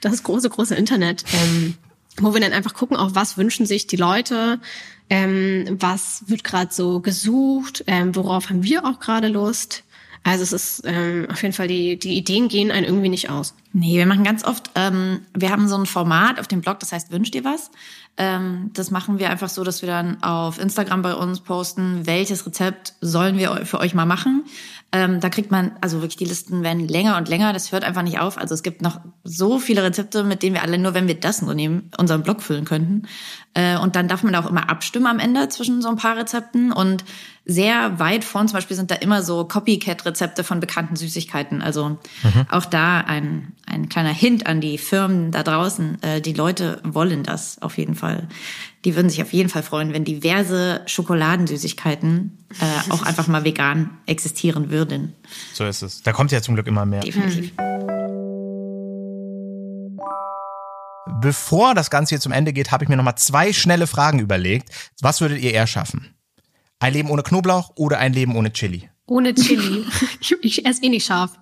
Das 0.00 0.22
große, 0.22 0.50
große 0.50 0.74
Internet. 0.74 1.24
Ähm, 1.32 1.74
wo 2.20 2.34
wir 2.34 2.40
dann 2.40 2.52
einfach 2.52 2.74
gucken, 2.74 2.96
auch 2.96 3.14
was 3.14 3.36
wünschen 3.36 3.66
sich 3.66 3.86
die 3.86 3.96
Leute, 3.96 4.58
ähm, 5.08 5.76
was 5.78 6.24
wird 6.26 6.44
gerade 6.44 6.72
so 6.72 7.00
gesucht, 7.00 7.84
ähm, 7.86 8.14
worauf 8.14 8.50
haben 8.50 8.64
wir 8.64 8.84
auch 8.84 9.00
gerade 9.00 9.28
Lust. 9.28 9.84
Also 10.26 10.42
es 10.42 10.52
ist 10.52 10.82
ähm, 10.84 11.28
auf 11.30 11.40
jeden 11.40 11.54
Fall, 11.54 11.68
die, 11.68 12.00
die 12.00 12.14
Ideen 12.14 12.48
gehen 12.48 12.72
einen 12.72 12.84
irgendwie 12.84 13.08
nicht 13.08 13.30
aus. 13.30 13.54
Nee, 13.72 13.96
wir 13.96 14.06
machen 14.06 14.24
ganz 14.24 14.42
oft, 14.42 14.70
ähm, 14.74 15.20
wir 15.34 15.50
haben 15.50 15.68
so 15.68 15.76
ein 15.76 15.86
Format 15.86 16.40
auf 16.40 16.48
dem 16.48 16.62
Blog, 16.62 16.80
das 16.80 16.90
heißt 16.90 17.12
Wünscht 17.12 17.36
ihr 17.36 17.44
was? 17.44 17.70
Ähm, 18.16 18.70
das 18.74 18.90
machen 18.90 19.20
wir 19.20 19.30
einfach 19.30 19.48
so, 19.48 19.62
dass 19.62 19.82
wir 19.82 19.88
dann 19.88 20.20
auf 20.24 20.58
Instagram 20.58 21.02
bei 21.02 21.14
uns 21.14 21.40
posten, 21.42 22.06
welches 22.06 22.44
Rezept 22.44 22.94
sollen 23.00 23.38
wir 23.38 23.66
für 23.66 23.78
euch 23.78 23.94
mal 23.94 24.04
machen. 24.04 24.44
Ähm, 24.90 25.20
da 25.20 25.28
kriegt 25.28 25.52
man, 25.52 25.72
also 25.80 25.98
wirklich 25.98 26.16
die 26.16 26.24
Listen 26.24 26.64
werden 26.64 26.88
länger 26.88 27.18
und 27.18 27.28
länger, 27.28 27.52
das 27.52 27.70
hört 27.70 27.84
einfach 27.84 28.02
nicht 28.02 28.18
auf. 28.18 28.36
Also 28.36 28.54
es 28.54 28.64
gibt 28.64 28.82
noch 28.82 29.00
so 29.22 29.60
viele 29.60 29.84
Rezepte, 29.84 30.24
mit 30.24 30.42
denen 30.42 30.54
wir 30.54 30.62
alle 30.62 30.78
nur, 30.78 30.94
wenn 30.94 31.06
wir 31.06 31.20
das 31.20 31.40
nur 31.40 31.54
nehmen, 31.54 31.90
unseren 31.98 32.22
Blog 32.24 32.42
füllen 32.42 32.64
könnten. 32.64 33.02
Äh, 33.54 33.78
und 33.78 33.94
dann 33.94 34.08
darf 34.08 34.24
man 34.24 34.34
auch 34.34 34.46
immer 34.46 34.70
abstimmen 34.70 35.06
am 35.06 35.20
Ende 35.20 35.48
zwischen 35.50 35.82
so 35.82 35.88
ein 35.88 35.96
paar 35.96 36.16
Rezepten. 36.16 36.72
Und 36.72 37.04
sehr 37.46 37.98
weit 37.98 38.24
vorn 38.24 38.48
zum 38.48 38.56
Beispiel 38.56 38.76
sind 38.76 38.90
da 38.90 38.96
immer 38.96 39.22
so 39.22 39.44
Copycat-Rezepte 39.44 40.44
von 40.44 40.60
bekannten 40.60 40.96
Süßigkeiten. 40.96 41.62
Also 41.62 41.90
mhm. 41.90 42.46
auch 42.50 42.64
da 42.64 43.00
ein, 43.00 43.52
ein 43.66 43.88
kleiner 43.88 44.12
Hint 44.12 44.46
an 44.46 44.60
die 44.60 44.78
Firmen 44.78 45.30
da 45.30 45.42
draußen. 45.42 46.02
Äh, 46.02 46.20
die 46.20 46.32
Leute 46.32 46.80
wollen 46.82 47.22
das 47.22 47.62
auf 47.62 47.78
jeden 47.78 47.94
Fall 47.94 48.28
die 48.86 48.94
würden 48.94 49.10
sich 49.10 49.20
auf 49.20 49.32
jeden 49.32 49.48
Fall 49.48 49.64
freuen, 49.64 49.92
wenn 49.92 50.04
diverse 50.04 50.80
Schokoladensüßigkeiten 50.86 52.38
äh, 52.60 52.92
auch 52.92 53.02
einfach 53.02 53.26
mal 53.26 53.42
vegan 53.42 53.90
existieren 54.06 54.70
würden. 54.70 55.12
So 55.54 55.66
ist 55.66 55.82
es. 55.82 56.02
Da 56.02 56.12
kommt 56.12 56.30
ja 56.30 56.40
zum 56.40 56.54
Glück 56.54 56.68
immer 56.68 56.86
mehr. 56.86 57.00
Definitiv. 57.00 57.52
Bevor 61.20 61.74
das 61.74 61.90
Ganze 61.90 62.10
hier 62.10 62.20
zum 62.20 62.30
Ende 62.30 62.52
geht, 62.52 62.70
habe 62.70 62.84
ich 62.84 62.88
mir 62.88 62.96
nochmal 62.96 63.18
zwei 63.18 63.52
schnelle 63.52 63.88
Fragen 63.88 64.20
überlegt. 64.20 64.70
Was 65.00 65.20
würdet 65.20 65.40
ihr 65.40 65.52
eher 65.52 65.66
schaffen? 65.66 66.15
Ein 66.78 66.92
Leben 66.92 67.10
ohne 67.10 67.22
Knoblauch 67.22 67.72
oder 67.76 67.98
ein 67.98 68.12
Leben 68.12 68.36
ohne 68.36 68.52
Chili? 68.52 68.90
Ohne 69.06 69.34
Chili. 69.34 69.84
ich, 70.20 70.36
ich 70.42 70.66
esse 70.66 70.82
eh 70.82 70.88
nicht 70.88 71.06
scharf. 71.06 71.32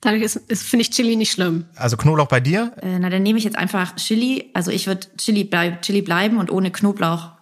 Dadurch 0.00 0.22
ist, 0.22 0.36
ist 0.36 0.62
finde 0.62 0.82
ich 0.82 0.90
Chili 0.90 1.16
nicht 1.16 1.32
schlimm. 1.32 1.66
Also 1.76 1.96
Knoblauch 1.96 2.28
bei 2.28 2.40
dir? 2.40 2.72
Äh, 2.80 2.98
na, 2.98 3.10
dann 3.10 3.22
nehme 3.22 3.38
ich 3.38 3.44
jetzt 3.44 3.56
einfach 3.56 3.96
Chili. 3.96 4.50
Also 4.54 4.70
ich 4.70 4.86
würde 4.86 5.06
Chili, 5.16 5.44
bleib, 5.44 5.82
Chili 5.82 6.02
bleiben 6.02 6.38
und 6.38 6.50
ohne 6.50 6.70
Knoblauch 6.70 7.32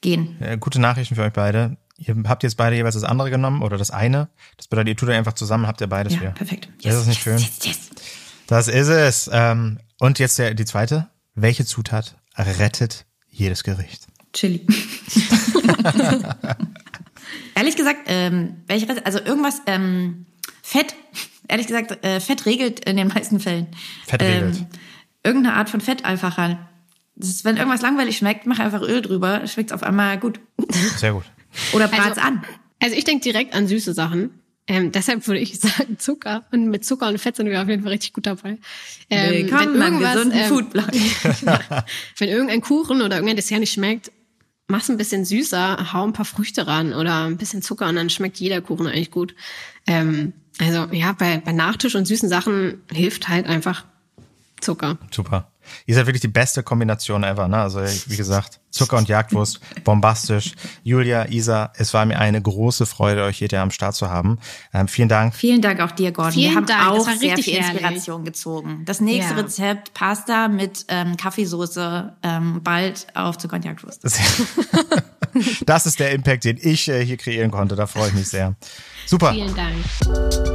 gehen. 0.00 0.36
Ja, 0.40 0.56
gute 0.56 0.80
Nachrichten 0.80 1.14
für 1.14 1.22
euch 1.22 1.32
beide. 1.32 1.76
Ihr 1.96 2.16
habt 2.26 2.42
jetzt 2.42 2.56
beide 2.56 2.76
jeweils 2.76 2.94
das 2.94 3.04
andere 3.04 3.30
genommen 3.30 3.62
oder 3.62 3.78
das 3.78 3.90
eine. 3.90 4.28
Das 4.56 4.68
bedeutet, 4.68 4.88
ihr 4.88 4.96
tut 4.96 5.08
einfach 5.10 5.34
zusammen, 5.34 5.66
habt 5.66 5.80
ihr 5.80 5.86
beides 5.86 6.14
ja, 6.14 6.20
für. 6.20 6.30
perfekt. 6.30 6.68
Yes, 6.80 6.94
das 6.94 7.02
ist 7.02 7.08
nicht 7.08 7.22
schön. 7.22 7.38
Yes, 7.38 7.58
yes, 7.62 7.78
das 8.46 8.68
ist 8.68 8.88
es. 8.88 9.30
Ähm, 9.32 9.78
und 9.98 10.18
jetzt 10.18 10.38
der, 10.38 10.54
die 10.54 10.64
zweite. 10.64 11.08
Welche 11.34 11.64
Zutat 11.64 12.16
rettet 12.36 13.06
jedes 13.28 13.64
Gericht? 13.64 14.06
Chili. 14.34 14.66
Ehrlich 17.54 17.76
gesagt, 17.76 18.00
ähm, 18.06 18.56
welche, 18.66 19.06
also 19.06 19.20
irgendwas, 19.20 19.62
ähm, 19.66 20.26
Fett 20.62 20.94
ehrlich 21.48 21.66
gesagt, 21.66 22.04
äh, 22.04 22.20
Fett 22.20 22.46
regelt 22.46 22.80
in 22.80 22.96
den 22.96 23.08
meisten 23.08 23.40
Fällen. 23.40 23.68
Fett 24.06 24.22
regelt. 24.22 24.56
Ähm, 24.56 24.66
irgendeine 25.22 25.56
Art 25.56 25.70
von 25.70 25.80
Fett 25.80 26.04
einfach 26.04 26.38
ist, 27.16 27.44
wenn 27.44 27.56
irgendwas 27.56 27.82
langweilig 27.82 28.18
schmeckt, 28.18 28.46
mach 28.46 28.58
einfach 28.58 28.82
Öl 28.82 29.00
drüber, 29.02 29.46
schmeckt's 29.46 29.72
auf 29.72 29.82
einmal 29.82 30.18
gut. 30.18 30.40
Sehr 30.96 31.12
gut. 31.12 31.24
Oder 31.72 31.88
brat's 31.88 32.18
also, 32.18 32.20
an. 32.22 32.44
Also 32.80 32.96
ich 32.96 33.04
denke 33.04 33.22
direkt 33.22 33.54
an 33.54 33.68
süße 33.68 33.94
Sachen. 33.94 34.40
Ähm, 34.66 34.92
deshalb 34.92 35.26
würde 35.26 35.40
ich 35.40 35.60
sagen 35.60 35.98
Zucker. 35.98 36.44
Und 36.50 36.68
mit 36.70 36.84
Zucker 36.84 37.08
und 37.08 37.18
Fett 37.18 37.36
sind 37.36 37.48
wir 37.48 37.60
auf 37.62 37.68
jeden 37.68 37.82
Fall 37.82 37.92
richtig 37.92 38.14
gut 38.14 38.26
dabei. 38.26 38.58
Ähm, 39.10 39.48
Willkommen 39.48 39.74
wenn 39.74 39.82
irgendwas, 39.82 40.14
gesunden 40.14 40.38
ähm, 40.40 40.48
Foodplan. 40.48 40.90
wenn 42.18 42.28
irgendein 42.28 42.60
Kuchen 42.62 43.02
oder 43.02 43.16
irgendein 43.16 43.36
Dessert 43.36 43.60
nicht 43.60 43.74
schmeckt, 43.74 44.10
mach's 44.68 44.90
ein 44.90 44.96
bisschen 44.96 45.24
süßer, 45.24 45.92
hau 45.92 46.04
ein 46.04 46.12
paar 46.12 46.24
Früchte 46.24 46.66
ran 46.66 46.92
oder 46.92 47.24
ein 47.24 47.36
bisschen 47.36 47.62
Zucker 47.62 47.88
und 47.88 47.96
dann 47.96 48.10
schmeckt 48.10 48.38
jeder 48.38 48.60
Kuchen 48.60 48.86
eigentlich 48.86 49.10
gut. 49.10 49.34
Ähm, 49.86 50.32
also 50.58 50.92
ja, 50.92 51.12
bei, 51.12 51.38
bei 51.38 51.52
Nachtisch 51.52 51.94
und 51.94 52.06
süßen 52.06 52.28
Sachen 52.28 52.82
hilft 52.90 53.28
halt 53.28 53.46
einfach 53.46 53.84
Zucker. 54.60 54.98
Super. 55.10 55.50
Ihr 55.86 55.94
seid 55.94 56.06
wirklich 56.06 56.20
die 56.22 56.28
beste 56.28 56.62
Kombination 56.62 57.24
ever, 57.24 57.48
ne? 57.48 57.58
Also, 57.58 57.80
wie 57.80 58.16
gesagt, 58.16 58.60
Zucker 58.70 58.96
und 58.98 59.08
Jagdwurst, 59.08 59.60
bombastisch. 59.84 60.52
Julia, 60.82 61.28
Isa, 61.28 61.72
es 61.76 61.94
war 61.94 62.04
mir 62.06 62.18
eine 62.18 62.42
große 62.42 62.86
Freude, 62.86 63.22
euch 63.22 63.38
hier 63.38 63.52
am 63.60 63.70
Start 63.70 63.94
zu 63.94 64.10
haben. 64.10 64.38
Ähm, 64.72 64.88
vielen 64.88 65.08
Dank. 65.08 65.34
Vielen 65.34 65.62
Dank 65.62 65.80
auch 65.80 65.92
dir, 65.92 66.10
Gordon. 66.10 66.32
Vielen 66.32 66.50
Wir 66.50 66.56
haben 66.56 66.66
Dank, 66.66 66.80
das 66.80 66.88
auch 66.88 67.06
war 67.06 67.16
sehr 67.16 67.36
richtig 67.36 67.44
viel 67.44 67.54
ehrlich. 67.54 67.70
Inspiration 67.70 68.24
gezogen. 68.24 68.82
Das 68.84 69.00
nächste 69.00 69.34
Ja. 69.34 69.40
Rezept, 69.40 69.94
Pasta 69.94 70.48
mit 70.48 70.86
ähm, 70.88 71.16
Kaffeesoße, 71.16 72.12
ähm, 72.22 72.60
bald 72.64 73.06
auf 73.14 73.38
Zucker 73.38 73.56
und 73.56 73.64
Jagdwurst. 73.64 74.02
Das, 74.04 74.18
das 75.66 75.86
ist 75.86 76.00
der 76.00 76.10
Impact, 76.12 76.44
den 76.44 76.58
ich 76.60 76.88
äh, 76.88 77.04
hier 77.04 77.16
kreieren 77.16 77.50
konnte. 77.50 77.76
Da 77.76 77.86
freue 77.86 78.08
ich 78.08 78.14
mich 78.14 78.28
sehr. 78.28 78.54
Super. 79.06 79.32
Vielen 79.32 79.54
Dank. 79.54 80.53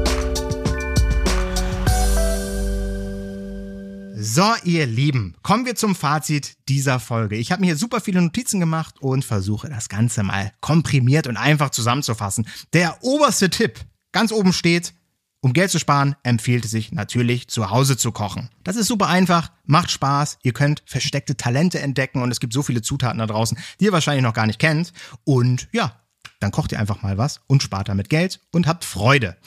So, 4.21 4.53
ihr 4.65 4.85
Lieben, 4.85 5.33
kommen 5.43 5.65
wir 5.65 5.75
zum 5.75 5.95
Fazit 5.95 6.57
dieser 6.67 6.99
Folge. 6.99 7.37
Ich 7.37 7.53
habe 7.53 7.61
mir 7.61 7.67
hier 7.67 7.77
super 7.77 8.01
viele 8.01 8.21
Notizen 8.21 8.59
gemacht 8.59 8.95
und 8.99 9.23
versuche 9.23 9.69
das 9.69 9.87
Ganze 9.87 10.23
mal 10.23 10.51
komprimiert 10.59 11.25
und 11.25 11.37
einfach 11.37 11.69
zusammenzufassen. 11.69 12.45
Der 12.73 13.01
oberste 13.01 13.49
Tipp 13.49 13.79
ganz 14.11 14.33
oben 14.33 14.51
steht, 14.51 14.93
um 15.39 15.53
Geld 15.53 15.71
zu 15.71 15.79
sparen, 15.79 16.17
empfiehlt 16.23 16.65
es 16.65 16.71
sich 16.71 16.91
natürlich 16.91 17.47
zu 17.47 17.69
Hause 17.69 17.95
zu 17.95 18.11
kochen. 18.11 18.49
Das 18.65 18.75
ist 18.75 18.87
super 18.87 19.07
einfach, 19.07 19.53
macht 19.63 19.89
Spaß, 19.89 20.39
ihr 20.43 20.51
könnt 20.51 20.83
versteckte 20.85 21.37
Talente 21.37 21.79
entdecken 21.79 22.21
und 22.21 22.29
es 22.29 22.41
gibt 22.41 22.51
so 22.51 22.61
viele 22.61 22.81
Zutaten 22.81 23.19
da 23.19 23.25
draußen, 23.25 23.57
die 23.79 23.85
ihr 23.85 23.93
wahrscheinlich 23.93 24.23
noch 24.23 24.33
gar 24.33 24.47
nicht 24.47 24.59
kennt. 24.59 24.91
Und 25.23 25.69
ja, 25.71 25.95
dann 26.41 26.51
kocht 26.51 26.73
ihr 26.73 26.79
einfach 26.81 27.03
mal 27.03 27.17
was 27.17 27.39
und 27.47 27.63
spart 27.63 27.87
damit 27.87 28.09
Geld 28.09 28.41
und 28.51 28.67
habt 28.67 28.83
Freude. 28.83 29.37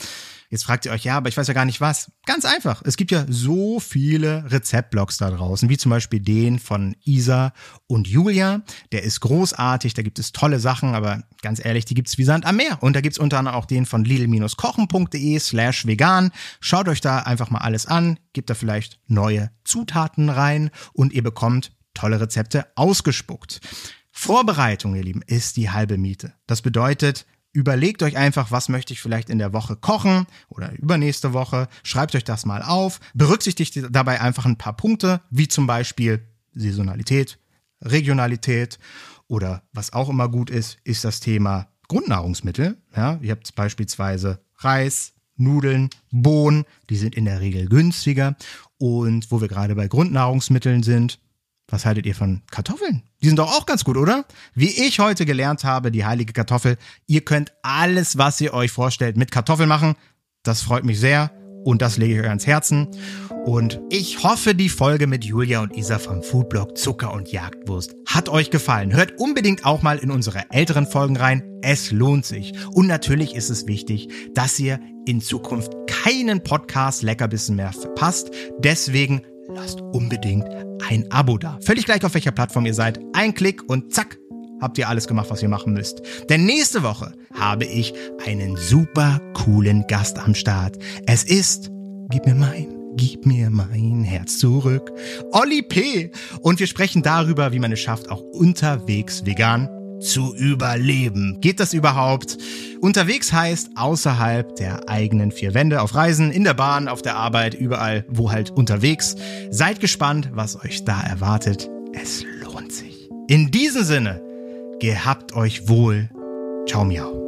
Jetzt 0.52 0.64
fragt 0.64 0.84
ihr 0.84 0.92
euch, 0.92 1.02
ja, 1.04 1.16
aber 1.16 1.30
ich 1.30 1.36
weiß 1.38 1.48
ja 1.48 1.54
gar 1.54 1.64
nicht 1.64 1.80
was. 1.80 2.12
Ganz 2.26 2.44
einfach. 2.44 2.82
Es 2.84 2.98
gibt 2.98 3.10
ja 3.10 3.24
so 3.26 3.80
viele 3.80 4.44
Rezeptblogs 4.50 5.16
da 5.16 5.30
draußen, 5.30 5.70
wie 5.70 5.78
zum 5.78 5.88
Beispiel 5.88 6.20
den 6.20 6.58
von 6.58 6.94
Isa 7.06 7.54
und 7.86 8.06
Julia. 8.06 8.60
Der 8.92 9.02
ist 9.02 9.20
großartig, 9.20 9.94
da 9.94 10.02
gibt 10.02 10.18
es 10.18 10.32
tolle 10.32 10.60
Sachen, 10.60 10.94
aber 10.94 11.22
ganz 11.40 11.64
ehrlich, 11.64 11.86
die 11.86 11.94
gibt's 11.94 12.18
wie 12.18 12.24
Sand 12.24 12.44
am 12.44 12.56
Meer. 12.56 12.82
Und 12.82 12.94
da 12.94 13.00
gibt's 13.00 13.18
unter 13.18 13.38
anderem 13.38 13.56
auch 13.56 13.64
den 13.64 13.86
von 13.86 14.04
lidl-kochen.de 14.04 15.38
slash 15.38 15.86
vegan. 15.86 16.32
Schaut 16.60 16.86
euch 16.86 17.00
da 17.00 17.20
einfach 17.20 17.48
mal 17.48 17.60
alles 17.60 17.86
an, 17.86 18.18
gebt 18.34 18.50
da 18.50 18.54
vielleicht 18.54 19.00
neue 19.06 19.50
Zutaten 19.64 20.28
rein 20.28 20.70
und 20.92 21.14
ihr 21.14 21.22
bekommt 21.22 21.72
tolle 21.94 22.20
Rezepte 22.20 22.66
ausgespuckt. 22.76 23.62
Vorbereitung, 24.10 24.96
ihr 24.96 25.02
Lieben, 25.02 25.22
ist 25.26 25.56
die 25.56 25.70
halbe 25.70 25.96
Miete. 25.96 26.34
Das 26.46 26.60
bedeutet, 26.60 27.24
Überlegt 27.52 28.02
euch 28.02 28.16
einfach, 28.16 28.50
was 28.50 28.68
möchte 28.70 28.94
ich 28.94 29.02
vielleicht 29.02 29.28
in 29.28 29.38
der 29.38 29.52
Woche 29.52 29.76
kochen 29.76 30.26
oder 30.48 30.72
übernächste 30.72 31.34
Woche. 31.34 31.68
Schreibt 31.82 32.14
euch 32.14 32.24
das 32.24 32.46
mal 32.46 32.62
auf. 32.62 32.98
Berücksichtigt 33.12 33.78
dabei 33.90 34.20
einfach 34.20 34.46
ein 34.46 34.56
paar 34.56 34.74
Punkte, 34.74 35.20
wie 35.30 35.48
zum 35.48 35.66
Beispiel 35.66 36.26
Saisonalität, 36.54 37.38
Regionalität 37.82 38.78
oder 39.28 39.62
was 39.72 39.92
auch 39.92 40.08
immer 40.08 40.28
gut 40.28 40.50
ist, 40.50 40.78
ist 40.84 41.04
das 41.04 41.20
Thema 41.20 41.68
Grundnahrungsmittel. 41.88 42.78
Ja, 42.96 43.18
ihr 43.20 43.32
habt 43.32 43.54
beispielsweise 43.54 44.40
Reis, 44.56 45.12
Nudeln, 45.36 45.90
Bohnen, 46.10 46.64
die 46.88 46.96
sind 46.96 47.14
in 47.14 47.26
der 47.26 47.40
Regel 47.40 47.68
günstiger. 47.68 48.36
Und 48.78 49.30
wo 49.30 49.40
wir 49.40 49.48
gerade 49.48 49.74
bei 49.74 49.88
Grundnahrungsmitteln 49.88 50.82
sind, 50.82 51.18
was 51.72 51.86
haltet 51.86 52.04
ihr 52.04 52.14
von 52.14 52.42
Kartoffeln? 52.50 53.02
Die 53.22 53.28
sind 53.28 53.38
doch 53.38 53.50
auch 53.50 53.64
ganz 53.64 53.82
gut, 53.82 53.96
oder? 53.96 54.26
Wie 54.54 54.68
ich 54.68 54.98
heute 54.98 55.24
gelernt 55.24 55.64
habe, 55.64 55.90
die 55.90 56.04
heilige 56.04 56.34
Kartoffel. 56.34 56.76
Ihr 57.06 57.22
könnt 57.22 57.52
alles, 57.62 58.18
was 58.18 58.40
ihr 58.42 58.52
euch 58.52 58.70
vorstellt, 58.70 59.16
mit 59.16 59.30
Kartoffeln 59.30 59.68
machen. 59.68 59.96
Das 60.42 60.60
freut 60.60 60.84
mich 60.84 61.00
sehr 61.00 61.32
und 61.64 61.80
das 61.80 61.96
lege 61.96 62.14
ich 62.14 62.20
euch 62.20 62.28
ans 62.28 62.46
Herzen. 62.46 62.88
Und 63.46 63.80
ich 63.88 64.22
hoffe, 64.22 64.54
die 64.54 64.68
Folge 64.68 65.06
mit 65.06 65.24
Julia 65.24 65.62
und 65.62 65.74
Isa 65.74 65.98
vom 65.98 66.22
Foodblog 66.22 66.76
Zucker 66.76 67.12
und 67.12 67.32
Jagdwurst 67.32 67.94
hat 68.06 68.28
euch 68.28 68.50
gefallen. 68.50 68.94
Hört 68.94 69.18
unbedingt 69.18 69.64
auch 69.64 69.82
mal 69.82 69.98
in 69.98 70.10
unsere 70.10 70.50
älteren 70.50 70.86
Folgen 70.86 71.16
rein. 71.16 71.42
Es 71.62 71.90
lohnt 71.90 72.26
sich. 72.26 72.52
Und 72.72 72.86
natürlich 72.86 73.34
ist 73.34 73.48
es 73.48 73.66
wichtig, 73.66 74.08
dass 74.34 74.60
ihr 74.60 74.78
in 75.06 75.20
Zukunft 75.20 75.72
keinen 75.88 76.44
Podcast 76.44 77.02
Leckerbissen 77.02 77.56
mehr 77.56 77.72
verpasst. 77.72 78.30
Deswegen 78.58 79.22
lasst 79.54 79.80
unbedingt 79.80 80.44
ein 80.88 81.10
Abo 81.10 81.38
da. 81.38 81.58
Völlig 81.62 81.84
gleich 81.84 82.04
auf 82.04 82.14
welcher 82.14 82.32
Plattform 82.32 82.66
ihr 82.66 82.74
seid. 82.74 83.00
Ein 83.12 83.34
Klick 83.34 83.68
und 83.68 83.92
zack, 83.92 84.18
habt 84.60 84.78
ihr 84.78 84.88
alles 84.88 85.06
gemacht, 85.06 85.30
was 85.30 85.42
ihr 85.42 85.48
machen 85.48 85.72
müsst. 85.72 86.02
Denn 86.28 86.44
nächste 86.44 86.82
Woche 86.82 87.12
habe 87.34 87.64
ich 87.64 87.92
einen 88.26 88.56
super 88.56 89.20
coolen 89.34 89.84
Gast 89.88 90.18
am 90.18 90.34
Start. 90.34 90.78
Es 91.06 91.24
ist, 91.24 91.70
gib 92.10 92.26
mir 92.26 92.34
mein, 92.34 92.74
gib 92.96 93.26
mir 93.26 93.50
mein 93.50 94.04
Herz 94.04 94.38
zurück, 94.38 94.90
Olli 95.32 95.62
P. 95.62 96.12
Und 96.40 96.60
wir 96.60 96.66
sprechen 96.66 97.02
darüber, 97.02 97.52
wie 97.52 97.58
man 97.58 97.72
es 97.72 97.80
schafft, 97.80 98.10
auch 98.10 98.20
unterwegs 98.20 99.24
vegan 99.24 99.68
zu 100.02 100.34
überleben. 100.34 101.38
Geht 101.40 101.60
das 101.60 101.72
überhaupt? 101.72 102.38
Unterwegs 102.80 103.32
heißt 103.32 103.70
außerhalb 103.76 104.56
der 104.56 104.88
eigenen 104.88 105.30
vier 105.30 105.54
Wände, 105.54 105.80
auf 105.80 105.94
Reisen, 105.94 106.30
in 106.30 106.44
der 106.44 106.54
Bahn, 106.54 106.88
auf 106.88 107.02
der 107.02 107.16
Arbeit, 107.16 107.54
überall, 107.54 108.04
wo 108.08 108.30
halt 108.32 108.50
unterwegs. 108.50 109.16
Seid 109.50 109.80
gespannt, 109.80 110.30
was 110.32 110.62
euch 110.64 110.84
da 110.84 111.00
erwartet. 111.00 111.70
Es 111.92 112.24
lohnt 112.42 112.72
sich. 112.72 113.08
In 113.28 113.50
diesem 113.50 113.84
Sinne, 113.84 114.20
gehabt 114.80 115.34
euch 115.34 115.68
wohl. 115.68 116.10
Ciao, 116.66 116.84
miau. 116.84 117.21